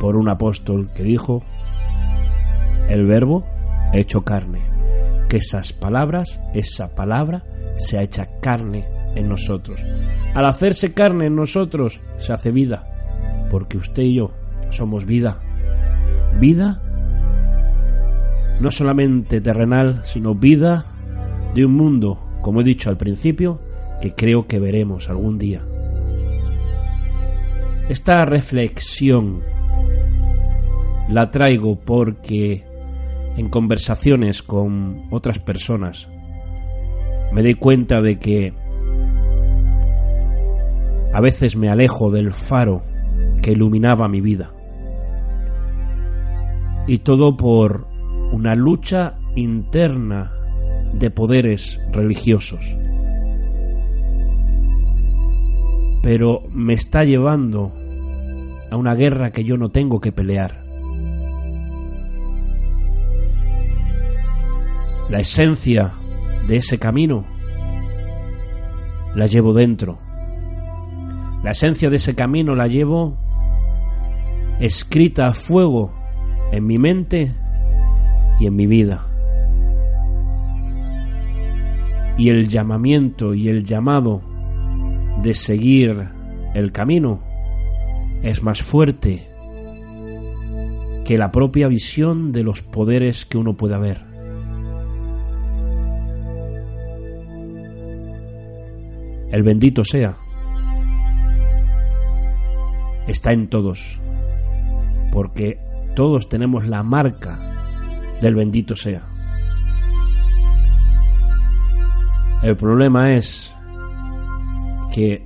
por 0.00 0.16
un 0.16 0.28
apóstol 0.28 0.90
que 0.94 1.02
dijo, 1.04 1.44
el 2.88 3.06
verbo 3.06 3.44
hecho 3.92 4.24
carne, 4.24 4.62
que 5.28 5.36
esas 5.36 5.72
palabras, 5.72 6.40
esa 6.54 6.94
palabra 6.94 7.44
se 7.76 7.98
ha 7.98 8.02
hecha 8.02 8.28
carne 8.40 8.86
en 9.14 9.28
nosotros. 9.28 9.82
Al 10.34 10.46
hacerse 10.46 10.92
carne 10.92 11.26
en 11.26 11.36
nosotros 11.36 12.00
se 12.16 12.32
hace 12.32 12.50
vida, 12.50 12.84
porque 13.50 13.76
usted 13.76 14.02
y 14.02 14.16
yo 14.16 14.32
somos 14.70 15.04
vida. 15.04 15.40
Vida 16.40 16.80
no 18.60 18.70
solamente 18.70 19.40
terrenal, 19.40 20.02
sino 20.04 20.34
vida 20.34 20.86
de 21.54 21.66
un 21.66 21.74
mundo, 21.74 22.18
como 22.40 22.60
he 22.60 22.64
dicho 22.64 22.90
al 22.90 22.96
principio, 22.96 23.60
que 24.00 24.14
creo 24.14 24.46
que 24.46 24.58
veremos 24.58 25.08
algún 25.08 25.38
día. 25.38 25.64
Esta 27.88 28.24
reflexión 28.24 29.42
la 31.08 31.30
traigo 31.30 31.78
porque 31.78 32.64
en 33.36 33.48
conversaciones 33.48 34.42
con 34.42 35.02
otras 35.10 35.38
personas 35.38 36.08
me 37.32 37.42
doy 37.42 37.54
cuenta 37.54 38.00
de 38.00 38.18
que 38.18 38.52
a 41.14 41.20
veces 41.20 41.56
me 41.56 41.68
alejo 41.68 42.10
del 42.10 42.32
faro 42.32 42.82
que 43.42 43.52
iluminaba 43.52 44.08
mi 44.08 44.20
vida. 44.20 44.52
Y 46.86 46.98
todo 46.98 47.36
por 47.36 47.86
una 48.32 48.54
lucha 48.54 49.18
interna 49.34 50.32
de 50.94 51.10
poderes 51.10 51.80
religiosos. 51.92 52.76
Pero 56.02 56.42
me 56.50 56.74
está 56.74 57.04
llevando 57.04 57.72
a 58.70 58.76
una 58.76 58.94
guerra 58.94 59.30
que 59.30 59.44
yo 59.44 59.56
no 59.56 59.70
tengo 59.70 60.00
que 60.00 60.12
pelear. 60.12 60.64
La 65.10 65.20
esencia 65.20 65.92
de 66.46 66.56
ese 66.56 66.78
camino 66.78 67.24
la 69.14 69.26
llevo 69.26 69.52
dentro. 69.52 69.98
La 71.42 71.50
esencia 71.50 71.90
de 71.90 71.96
ese 71.96 72.14
camino 72.14 72.54
la 72.54 72.66
llevo 72.66 73.18
escrita 74.60 75.26
a 75.26 75.32
fuego 75.32 75.92
en 76.52 76.66
mi 76.66 76.78
mente 76.78 77.32
y 78.38 78.46
en 78.46 78.56
mi 78.56 78.66
vida. 78.66 79.06
Y 82.16 82.28
el 82.28 82.48
llamamiento 82.48 83.34
y 83.34 83.48
el 83.48 83.64
llamado 83.64 84.22
de 85.22 85.34
seguir 85.34 86.08
el 86.54 86.72
camino 86.72 87.20
es 88.22 88.42
más 88.42 88.62
fuerte 88.62 89.28
que 91.04 91.18
la 91.18 91.32
propia 91.32 91.68
visión 91.68 92.30
de 92.32 92.44
los 92.44 92.62
poderes 92.62 93.26
que 93.26 93.38
uno 93.38 93.54
pueda 93.56 93.78
ver. 93.78 94.11
El 99.32 99.42
bendito 99.42 99.82
sea 99.82 100.14
está 103.06 103.32
en 103.32 103.48
todos, 103.48 103.98
porque 105.10 105.58
todos 105.96 106.28
tenemos 106.28 106.66
la 106.66 106.82
marca 106.82 107.38
del 108.20 108.34
bendito 108.34 108.76
sea. 108.76 109.02
El 112.42 112.56
problema 112.56 113.14
es 113.14 113.54
que 114.94 115.24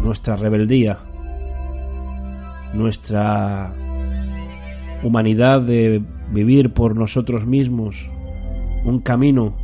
nuestra 0.00 0.34
rebeldía, 0.34 0.98
nuestra 2.74 3.72
humanidad 5.04 5.62
de 5.62 6.02
vivir 6.32 6.74
por 6.74 6.96
nosotros 6.96 7.46
mismos, 7.46 8.10
un 8.84 9.00
camino 9.00 9.56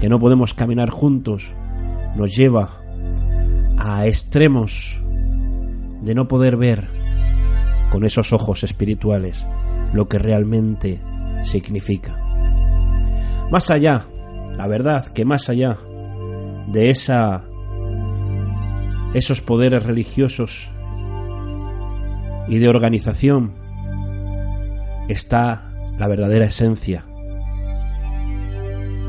que 0.00 0.08
no 0.08 0.18
podemos 0.18 0.54
caminar 0.54 0.88
juntos, 0.88 1.54
nos 2.16 2.34
lleva 2.34 2.79
a 3.82 4.06
extremos 4.06 5.00
de 6.02 6.14
no 6.14 6.28
poder 6.28 6.56
ver 6.58 6.88
con 7.90 8.04
esos 8.04 8.32
ojos 8.32 8.62
espirituales 8.62 9.46
lo 9.94 10.06
que 10.06 10.18
realmente 10.18 11.00
significa. 11.42 12.16
Más 13.50 13.70
allá, 13.70 14.04
la 14.56 14.68
verdad 14.68 15.06
que 15.06 15.24
más 15.24 15.48
allá 15.48 15.78
de 16.68 16.90
esa 16.90 17.42
esos 19.14 19.40
poderes 19.40 19.82
religiosos 19.82 20.70
y 22.48 22.58
de 22.58 22.68
organización 22.68 23.52
está 25.08 25.72
la 25.98 26.06
verdadera 26.06 26.44
esencia. 26.44 27.04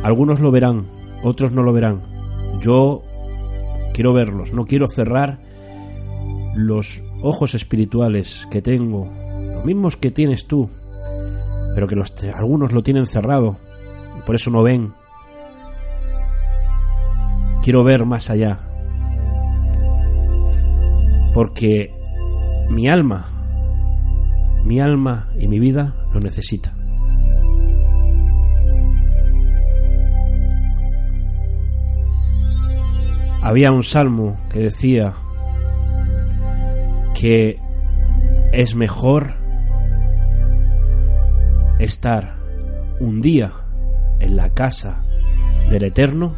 Algunos 0.01 0.39
lo 0.39 0.49
verán, 0.49 0.87
otros 1.23 1.51
no 1.51 1.61
lo 1.61 1.73
verán. 1.73 2.01
Yo 2.61 3.03
quiero 3.93 4.13
verlos, 4.13 4.53
no 4.53 4.65
quiero 4.65 4.87
cerrar 4.87 5.39
los 6.55 7.01
ojos 7.21 7.55
espirituales 7.55 8.47
que 8.51 8.61
tengo, 8.61 9.09
los 9.53 9.65
mismos 9.65 9.97
que 9.97 10.11
tienes 10.11 10.47
tú, 10.47 10.69
pero 11.75 11.87
que 11.87 11.95
algunos 12.35 12.71
lo 12.71 12.83
tienen 12.83 13.05
cerrado, 13.05 13.57
y 14.17 14.21
por 14.25 14.35
eso 14.35 14.49
no 14.49 14.63
ven. 14.63 14.93
Quiero 17.63 17.83
ver 17.83 18.05
más 18.05 18.29
allá, 18.29 18.59
porque 21.33 21.93
mi 22.69 22.87
alma, 22.87 23.29
mi 24.65 24.79
alma 24.79 25.29
y 25.39 25.47
mi 25.47 25.59
vida 25.59 25.95
lo 26.13 26.19
necesita. 26.19 26.75
Había 33.41 33.71
un 33.71 33.83
salmo 33.83 34.37
que 34.51 34.59
decía, 34.59 35.15
que 37.21 37.59
es 38.51 38.75
mejor 38.75 39.33
estar 41.79 42.35
un 42.99 43.21
día 43.21 43.53
en 44.19 44.35
la 44.35 44.49
casa 44.53 45.03
del 45.69 45.83
Eterno 45.83 46.35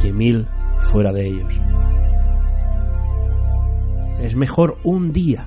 que 0.00 0.12
mil 0.12 0.46
fuera 0.90 1.12
de 1.12 1.26
ellos. 1.26 1.60
Es 4.20 4.36
mejor 4.36 4.78
un 4.84 5.12
día 5.12 5.46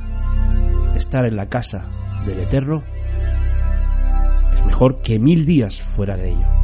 estar 0.96 1.26
en 1.26 1.36
la 1.36 1.48
casa 1.48 1.86
del 2.26 2.40
Eterno. 2.42 2.84
Es 4.54 4.66
mejor 4.66 5.02
que 5.02 5.18
mil 5.20 5.46
días 5.46 5.82
fuera 5.82 6.16
de 6.16 6.30
ello. 6.30 6.57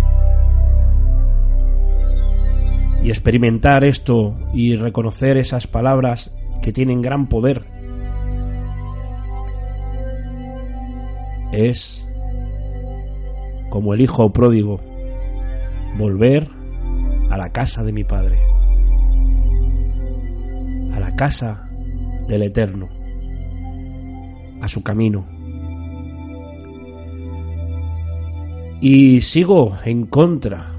Y 3.03 3.09
experimentar 3.09 3.83
esto 3.83 4.35
y 4.53 4.75
reconocer 4.75 5.37
esas 5.37 5.67
palabras 5.67 6.33
que 6.61 6.71
tienen 6.71 7.01
gran 7.01 7.27
poder. 7.27 7.65
Es 11.51 12.07
como 13.69 13.93
el 13.93 14.01
hijo 14.01 14.31
pródigo, 14.31 14.79
volver 15.97 16.47
a 17.29 17.37
la 17.37 17.51
casa 17.51 17.83
de 17.83 17.91
mi 17.91 18.03
padre, 18.03 18.37
a 20.93 20.99
la 20.99 21.15
casa 21.15 21.67
del 22.27 22.43
eterno, 22.43 22.87
a 24.61 24.67
su 24.67 24.83
camino. 24.83 25.27
Y 28.79 29.21
sigo 29.21 29.77
en 29.83 30.05
contra, 30.05 30.72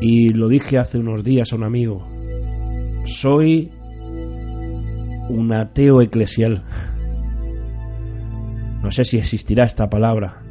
y 0.00 0.30
lo 0.30 0.48
dije 0.48 0.78
hace 0.78 0.98
unos 0.98 1.22
días 1.22 1.52
a 1.52 1.56
un 1.56 1.64
amigo, 1.64 2.08
soy 3.04 3.70
un 5.28 5.52
ateo 5.52 6.00
eclesial. 6.00 6.64
No 8.82 8.90
sé 8.90 9.04
si 9.04 9.18
existirá 9.18 9.64
esta 9.64 9.88
palabra. 9.88 10.42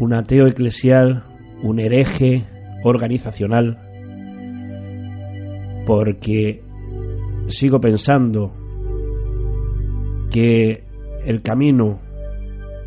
Un 0.00 0.14
ateo 0.14 0.46
eclesial, 0.46 1.24
un 1.62 1.80
hereje 1.80 2.44
organizacional, 2.84 3.78
porque 5.86 6.62
sigo 7.48 7.80
pensando 7.80 8.52
que 10.30 10.84
el 11.24 11.42
camino, 11.42 12.00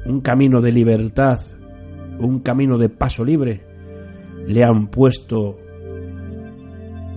un 0.06 0.22
camino 0.22 0.62
de 0.62 0.72
libertad, 0.72 1.40
un 2.20 2.40
camino 2.40 2.78
de 2.78 2.90
paso 2.90 3.26
libre, 3.26 3.69
le 4.50 4.64
han 4.64 4.88
puesto 4.88 5.58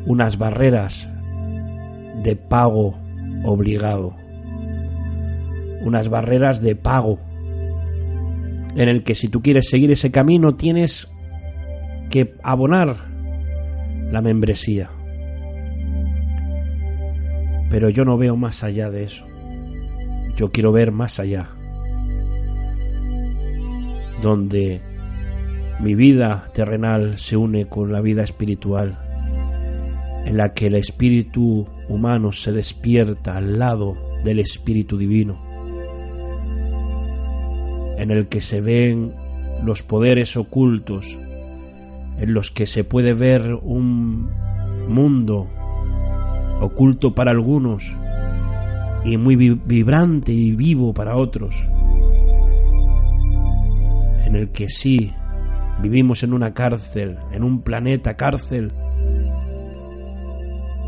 unas 0.05 0.37
barreras 0.37 1.09
de 2.23 2.37
pago 2.37 2.99
obligado, 3.45 4.15
unas 5.83 6.11
barreras 6.11 6.61
de 6.61 6.77
pago 6.77 7.19
en 8.77 8.87
el 8.87 9.03
que 9.03 9.15
si 9.15 9.29
tú 9.29 9.41
quieres 9.41 9.71
seguir 9.71 9.91
ese 9.91 10.11
camino 10.11 10.57
tienes 10.57 11.11
que 12.11 12.35
abonar 12.43 12.97
la 14.11 14.21
membresía. 14.21 14.91
Pero 17.71 17.89
yo 17.89 18.05
no 18.05 18.19
veo 18.19 18.37
más 18.37 18.63
allá 18.63 18.91
de 18.91 19.05
eso. 19.05 19.25
Yo 20.37 20.51
quiero 20.51 20.71
ver 20.71 20.93
más 20.93 21.19
allá. 21.19 21.49
Donde 24.21 24.92
mi 25.81 25.95
vida 25.95 26.51
terrenal 26.55 27.19
se 27.19 27.37
une 27.37 27.67
con 27.67 27.93
la 27.93 28.01
vida 28.01 28.23
espiritual, 28.23 28.99
en 30.25 30.37
la 30.37 30.53
que 30.53 30.67
el 30.67 30.77
espíritu 30.77 31.67
humano 31.89 32.33
se 32.33 32.53
despierta 32.53 33.37
al 33.37 33.59
lado 33.59 33.97
del 34.25 34.39
espíritu 34.39 34.97
divino, 34.97 35.43
en 37.99 38.11
el 38.11 38.29
que 38.29 38.41
se 38.41 38.61
ven 38.61 39.13
los 39.65 39.83
poderes 39.83 40.37
ocultos, 40.37 41.19
en 42.19 42.35
los 42.35 42.51
que 42.51 42.67
se 42.67 42.85
puede 42.85 43.15
ver 43.15 43.55
un 43.55 44.31
mundo 44.89 45.49
oculto 46.61 47.15
para 47.15 47.33
algunos 47.33 47.85
y 49.05 49.17
muy 49.17 49.37
vibrante 49.37 50.33
y 50.33 50.53
vivo 50.53 50.95
para 50.95 51.17
otros, 51.17 51.55
en 54.25 54.37
el 54.37 54.51
que 54.51 54.69
sí 54.69 55.13
Vivimos 55.83 56.23
en 56.23 56.33
una 56.33 56.55
cárcel, 56.55 57.19
en 57.33 57.43
un 57.43 57.63
planeta 57.63 58.15
cárcel, 58.15 58.73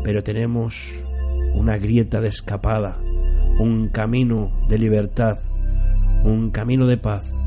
pero 0.05 0.23
tenemos 0.23 1.03
una 1.53 1.77
grieta 1.77 2.21
de 2.21 2.29
escapada, 2.29 2.97
un 3.59 3.89
camino 3.89 4.51
de 4.69 4.77
libertad, 4.77 5.35
un 6.23 6.49
camino 6.49 6.87
de 6.87 6.97
paz, 6.97 7.37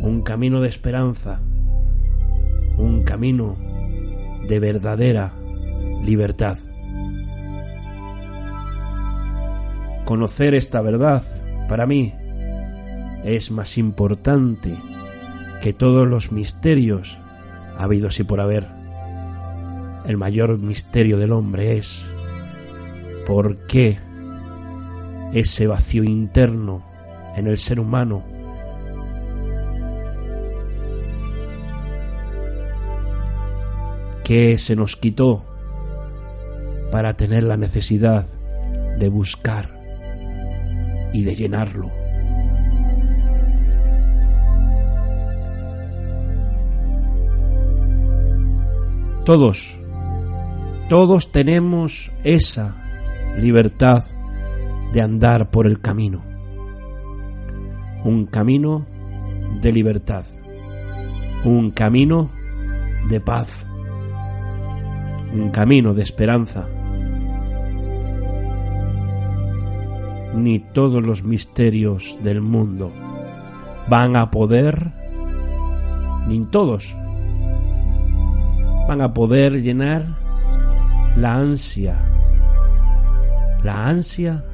un 0.00 0.22
camino 0.22 0.60
de 0.60 0.68
esperanza, 0.68 1.40
un 2.78 3.02
camino 3.02 3.56
de 4.46 4.60
verdadera 4.60 5.34
libertad. 6.04 6.56
Conocer 10.04 10.54
esta 10.54 10.80
verdad, 10.82 11.24
para 11.68 11.84
mí, 11.84 12.14
es 13.24 13.50
más 13.50 13.76
importante 13.76 14.72
que 15.62 15.72
todos 15.72 16.06
los 16.06 16.32
misterios 16.32 17.18
habidos 17.76 18.18
y 18.20 18.24
por 18.24 18.40
haber. 18.40 18.68
El 20.04 20.16
mayor 20.16 20.58
misterio 20.58 21.18
del 21.18 21.32
hombre 21.32 21.76
es 21.76 22.06
por 23.26 23.66
qué 23.66 23.98
ese 25.32 25.66
vacío 25.66 26.04
interno 26.04 26.84
en 27.36 27.46
el 27.46 27.58
ser 27.58 27.80
humano 27.80 28.24
que 34.24 34.58
se 34.58 34.74
nos 34.74 34.96
quitó 34.96 35.44
para 36.90 37.14
tener 37.14 37.44
la 37.44 37.56
necesidad 37.56 38.26
de 38.98 39.08
buscar 39.08 39.78
y 41.12 41.22
de 41.22 41.34
llenarlo. 41.34 42.05
Todos, 49.26 49.76
todos 50.88 51.32
tenemos 51.32 52.12
esa 52.22 52.76
libertad 53.40 54.04
de 54.92 55.02
andar 55.02 55.50
por 55.50 55.66
el 55.66 55.80
camino. 55.80 56.22
Un 58.04 58.26
camino 58.26 58.86
de 59.60 59.72
libertad. 59.72 60.24
Un 61.44 61.72
camino 61.72 62.30
de 63.08 63.20
paz. 63.20 63.66
Un 65.34 65.50
camino 65.50 65.92
de 65.92 66.02
esperanza. 66.02 66.68
Ni 70.36 70.60
todos 70.60 71.04
los 71.04 71.24
misterios 71.24 72.16
del 72.22 72.42
mundo 72.42 72.92
van 73.88 74.14
a 74.14 74.30
poder, 74.30 74.92
ni 76.28 76.44
todos, 76.44 76.96
van 78.88 79.00
a 79.00 79.12
poder 79.12 79.62
llenar 79.62 80.04
la 81.16 81.34
ansia, 81.34 81.98
la 83.62 83.86
ansia 83.86 84.44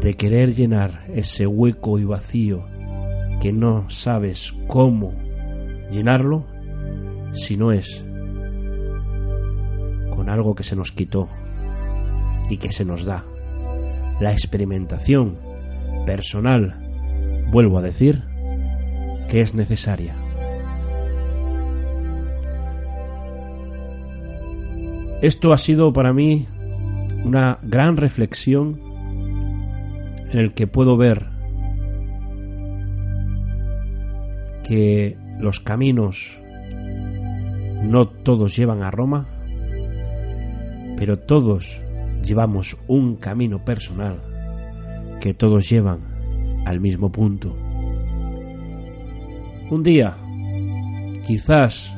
de 0.00 0.14
querer 0.14 0.54
llenar 0.54 1.00
ese 1.08 1.46
hueco 1.46 1.98
y 1.98 2.04
vacío 2.04 2.64
que 3.40 3.52
no 3.52 3.90
sabes 3.90 4.52
cómo 4.68 5.12
llenarlo 5.90 6.46
si 7.32 7.56
no 7.56 7.72
es 7.72 8.04
con 10.14 10.28
algo 10.28 10.54
que 10.54 10.62
se 10.62 10.76
nos 10.76 10.92
quitó 10.92 11.28
y 12.48 12.58
que 12.58 12.70
se 12.70 12.84
nos 12.84 13.04
da. 13.04 13.24
La 14.20 14.30
experimentación 14.30 15.38
personal, 16.06 16.80
vuelvo 17.50 17.78
a 17.78 17.82
decir, 17.82 18.22
que 19.28 19.40
es 19.40 19.54
necesaria. 19.54 20.23
Esto 25.24 25.54
ha 25.54 25.56
sido 25.56 25.90
para 25.90 26.12
mí 26.12 26.46
una 27.24 27.58
gran 27.62 27.96
reflexión 27.96 28.78
en 30.30 30.38
el 30.38 30.52
que 30.52 30.66
puedo 30.66 30.98
ver 30.98 31.30
que 34.68 35.16
los 35.40 35.60
caminos 35.60 36.38
no 37.84 38.06
todos 38.06 38.54
llevan 38.54 38.82
a 38.82 38.90
Roma, 38.90 39.26
pero 40.98 41.18
todos 41.18 41.80
llevamos 42.22 42.76
un 42.86 43.16
camino 43.16 43.64
personal 43.64 44.20
que 45.22 45.32
todos 45.32 45.70
llevan 45.70 46.00
al 46.66 46.82
mismo 46.82 47.10
punto. 47.10 47.56
Un 49.70 49.82
día, 49.82 50.18
quizás 51.26 51.90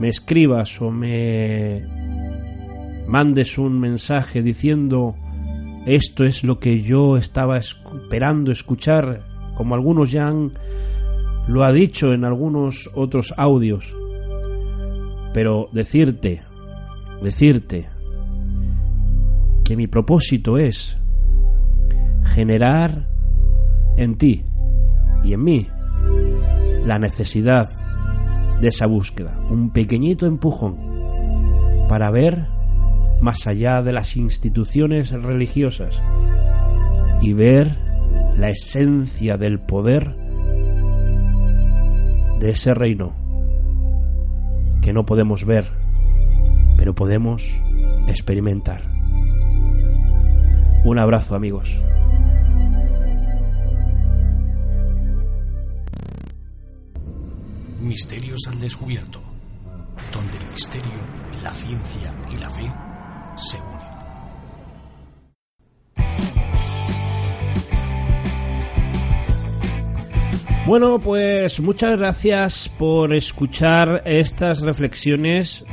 me 0.00 0.08
escribas 0.08 0.80
o 0.82 0.90
me 0.90 1.84
mandes 3.06 3.58
un 3.58 3.78
mensaje 3.78 4.42
diciendo 4.42 5.14
esto 5.86 6.24
es 6.24 6.42
lo 6.42 6.58
que 6.58 6.82
yo 6.82 7.16
estaba 7.16 7.58
esperando 7.58 8.50
escuchar, 8.50 9.22
como 9.56 9.76
algunos 9.76 10.10
ya 10.10 10.26
han, 10.26 10.50
lo 11.46 11.64
ha 11.64 11.72
dicho 11.72 12.12
en 12.12 12.24
algunos 12.24 12.90
otros 12.94 13.32
audios. 13.36 13.96
Pero 15.32 15.68
decirte, 15.70 16.42
decirte 17.22 17.88
que 19.64 19.76
mi 19.76 19.86
propósito 19.86 20.58
es 20.58 20.98
generar 22.34 23.08
en 23.96 24.18
ti 24.18 24.44
y 25.22 25.34
en 25.34 25.44
mí 25.44 25.68
la 26.84 26.98
necesidad 26.98 27.68
de 28.60 28.68
esa 28.68 28.86
búsqueda, 28.86 29.38
un 29.50 29.70
pequeñito 29.70 30.26
empujón 30.26 30.76
para 31.88 32.10
ver 32.10 32.46
más 33.20 33.46
allá 33.46 33.82
de 33.82 33.92
las 33.92 34.16
instituciones 34.16 35.10
religiosas 35.10 36.02
y 37.20 37.32
ver 37.32 37.76
la 38.38 38.50
esencia 38.50 39.36
del 39.36 39.60
poder 39.60 40.14
de 42.40 42.50
ese 42.50 42.74
reino 42.74 43.14
que 44.82 44.92
no 44.92 45.04
podemos 45.04 45.44
ver, 45.44 45.66
pero 46.76 46.94
podemos 46.94 47.56
experimentar. 48.06 48.82
Un 50.84 50.98
abrazo 50.98 51.34
amigos. 51.34 51.82
Misterios 57.86 58.40
al 58.48 58.58
descubierto, 58.58 59.22
donde 60.12 60.38
el 60.38 60.46
misterio, 60.48 60.92
la 61.40 61.54
ciencia 61.54 62.12
y 62.28 62.36
la 62.36 62.50
fe 62.50 62.72
se 63.36 63.58
unen. 63.58 63.76
Bueno, 70.66 70.98
pues 70.98 71.60
muchas 71.60 71.96
gracias 71.96 72.68
por 72.68 73.14
escuchar 73.14 74.02
estas 74.04 74.62
reflexiones. 74.62 75.64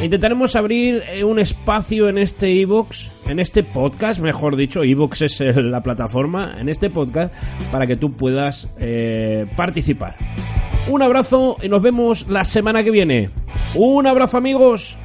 intentaremos 0.03 0.55
abrir 0.55 1.03
eh, 1.07 1.23
un 1.23 1.39
espacio 1.39 2.09
en 2.09 2.17
este 2.17 2.49
iBox, 2.51 3.09
en 3.27 3.39
este 3.39 3.63
podcast, 3.63 4.19
mejor 4.19 4.55
dicho, 4.55 4.83
iBox 4.83 5.21
es 5.21 5.39
la 5.55 5.81
plataforma, 5.81 6.55
en 6.59 6.69
este 6.69 6.89
podcast, 6.89 7.33
para 7.71 7.87
que 7.87 7.95
tú 7.95 8.11
puedas 8.11 8.67
eh, 8.79 9.45
participar. 9.55 10.15
Un 10.89 11.01
abrazo 11.01 11.57
y 11.61 11.69
nos 11.69 11.81
vemos 11.81 12.27
la 12.27 12.43
semana 12.43 12.83
que 12.83 12.91
viene. 12.91 13.29
Un 13.75 14.05
abrazo 14.05 14.37
amigos. 14.37 14.97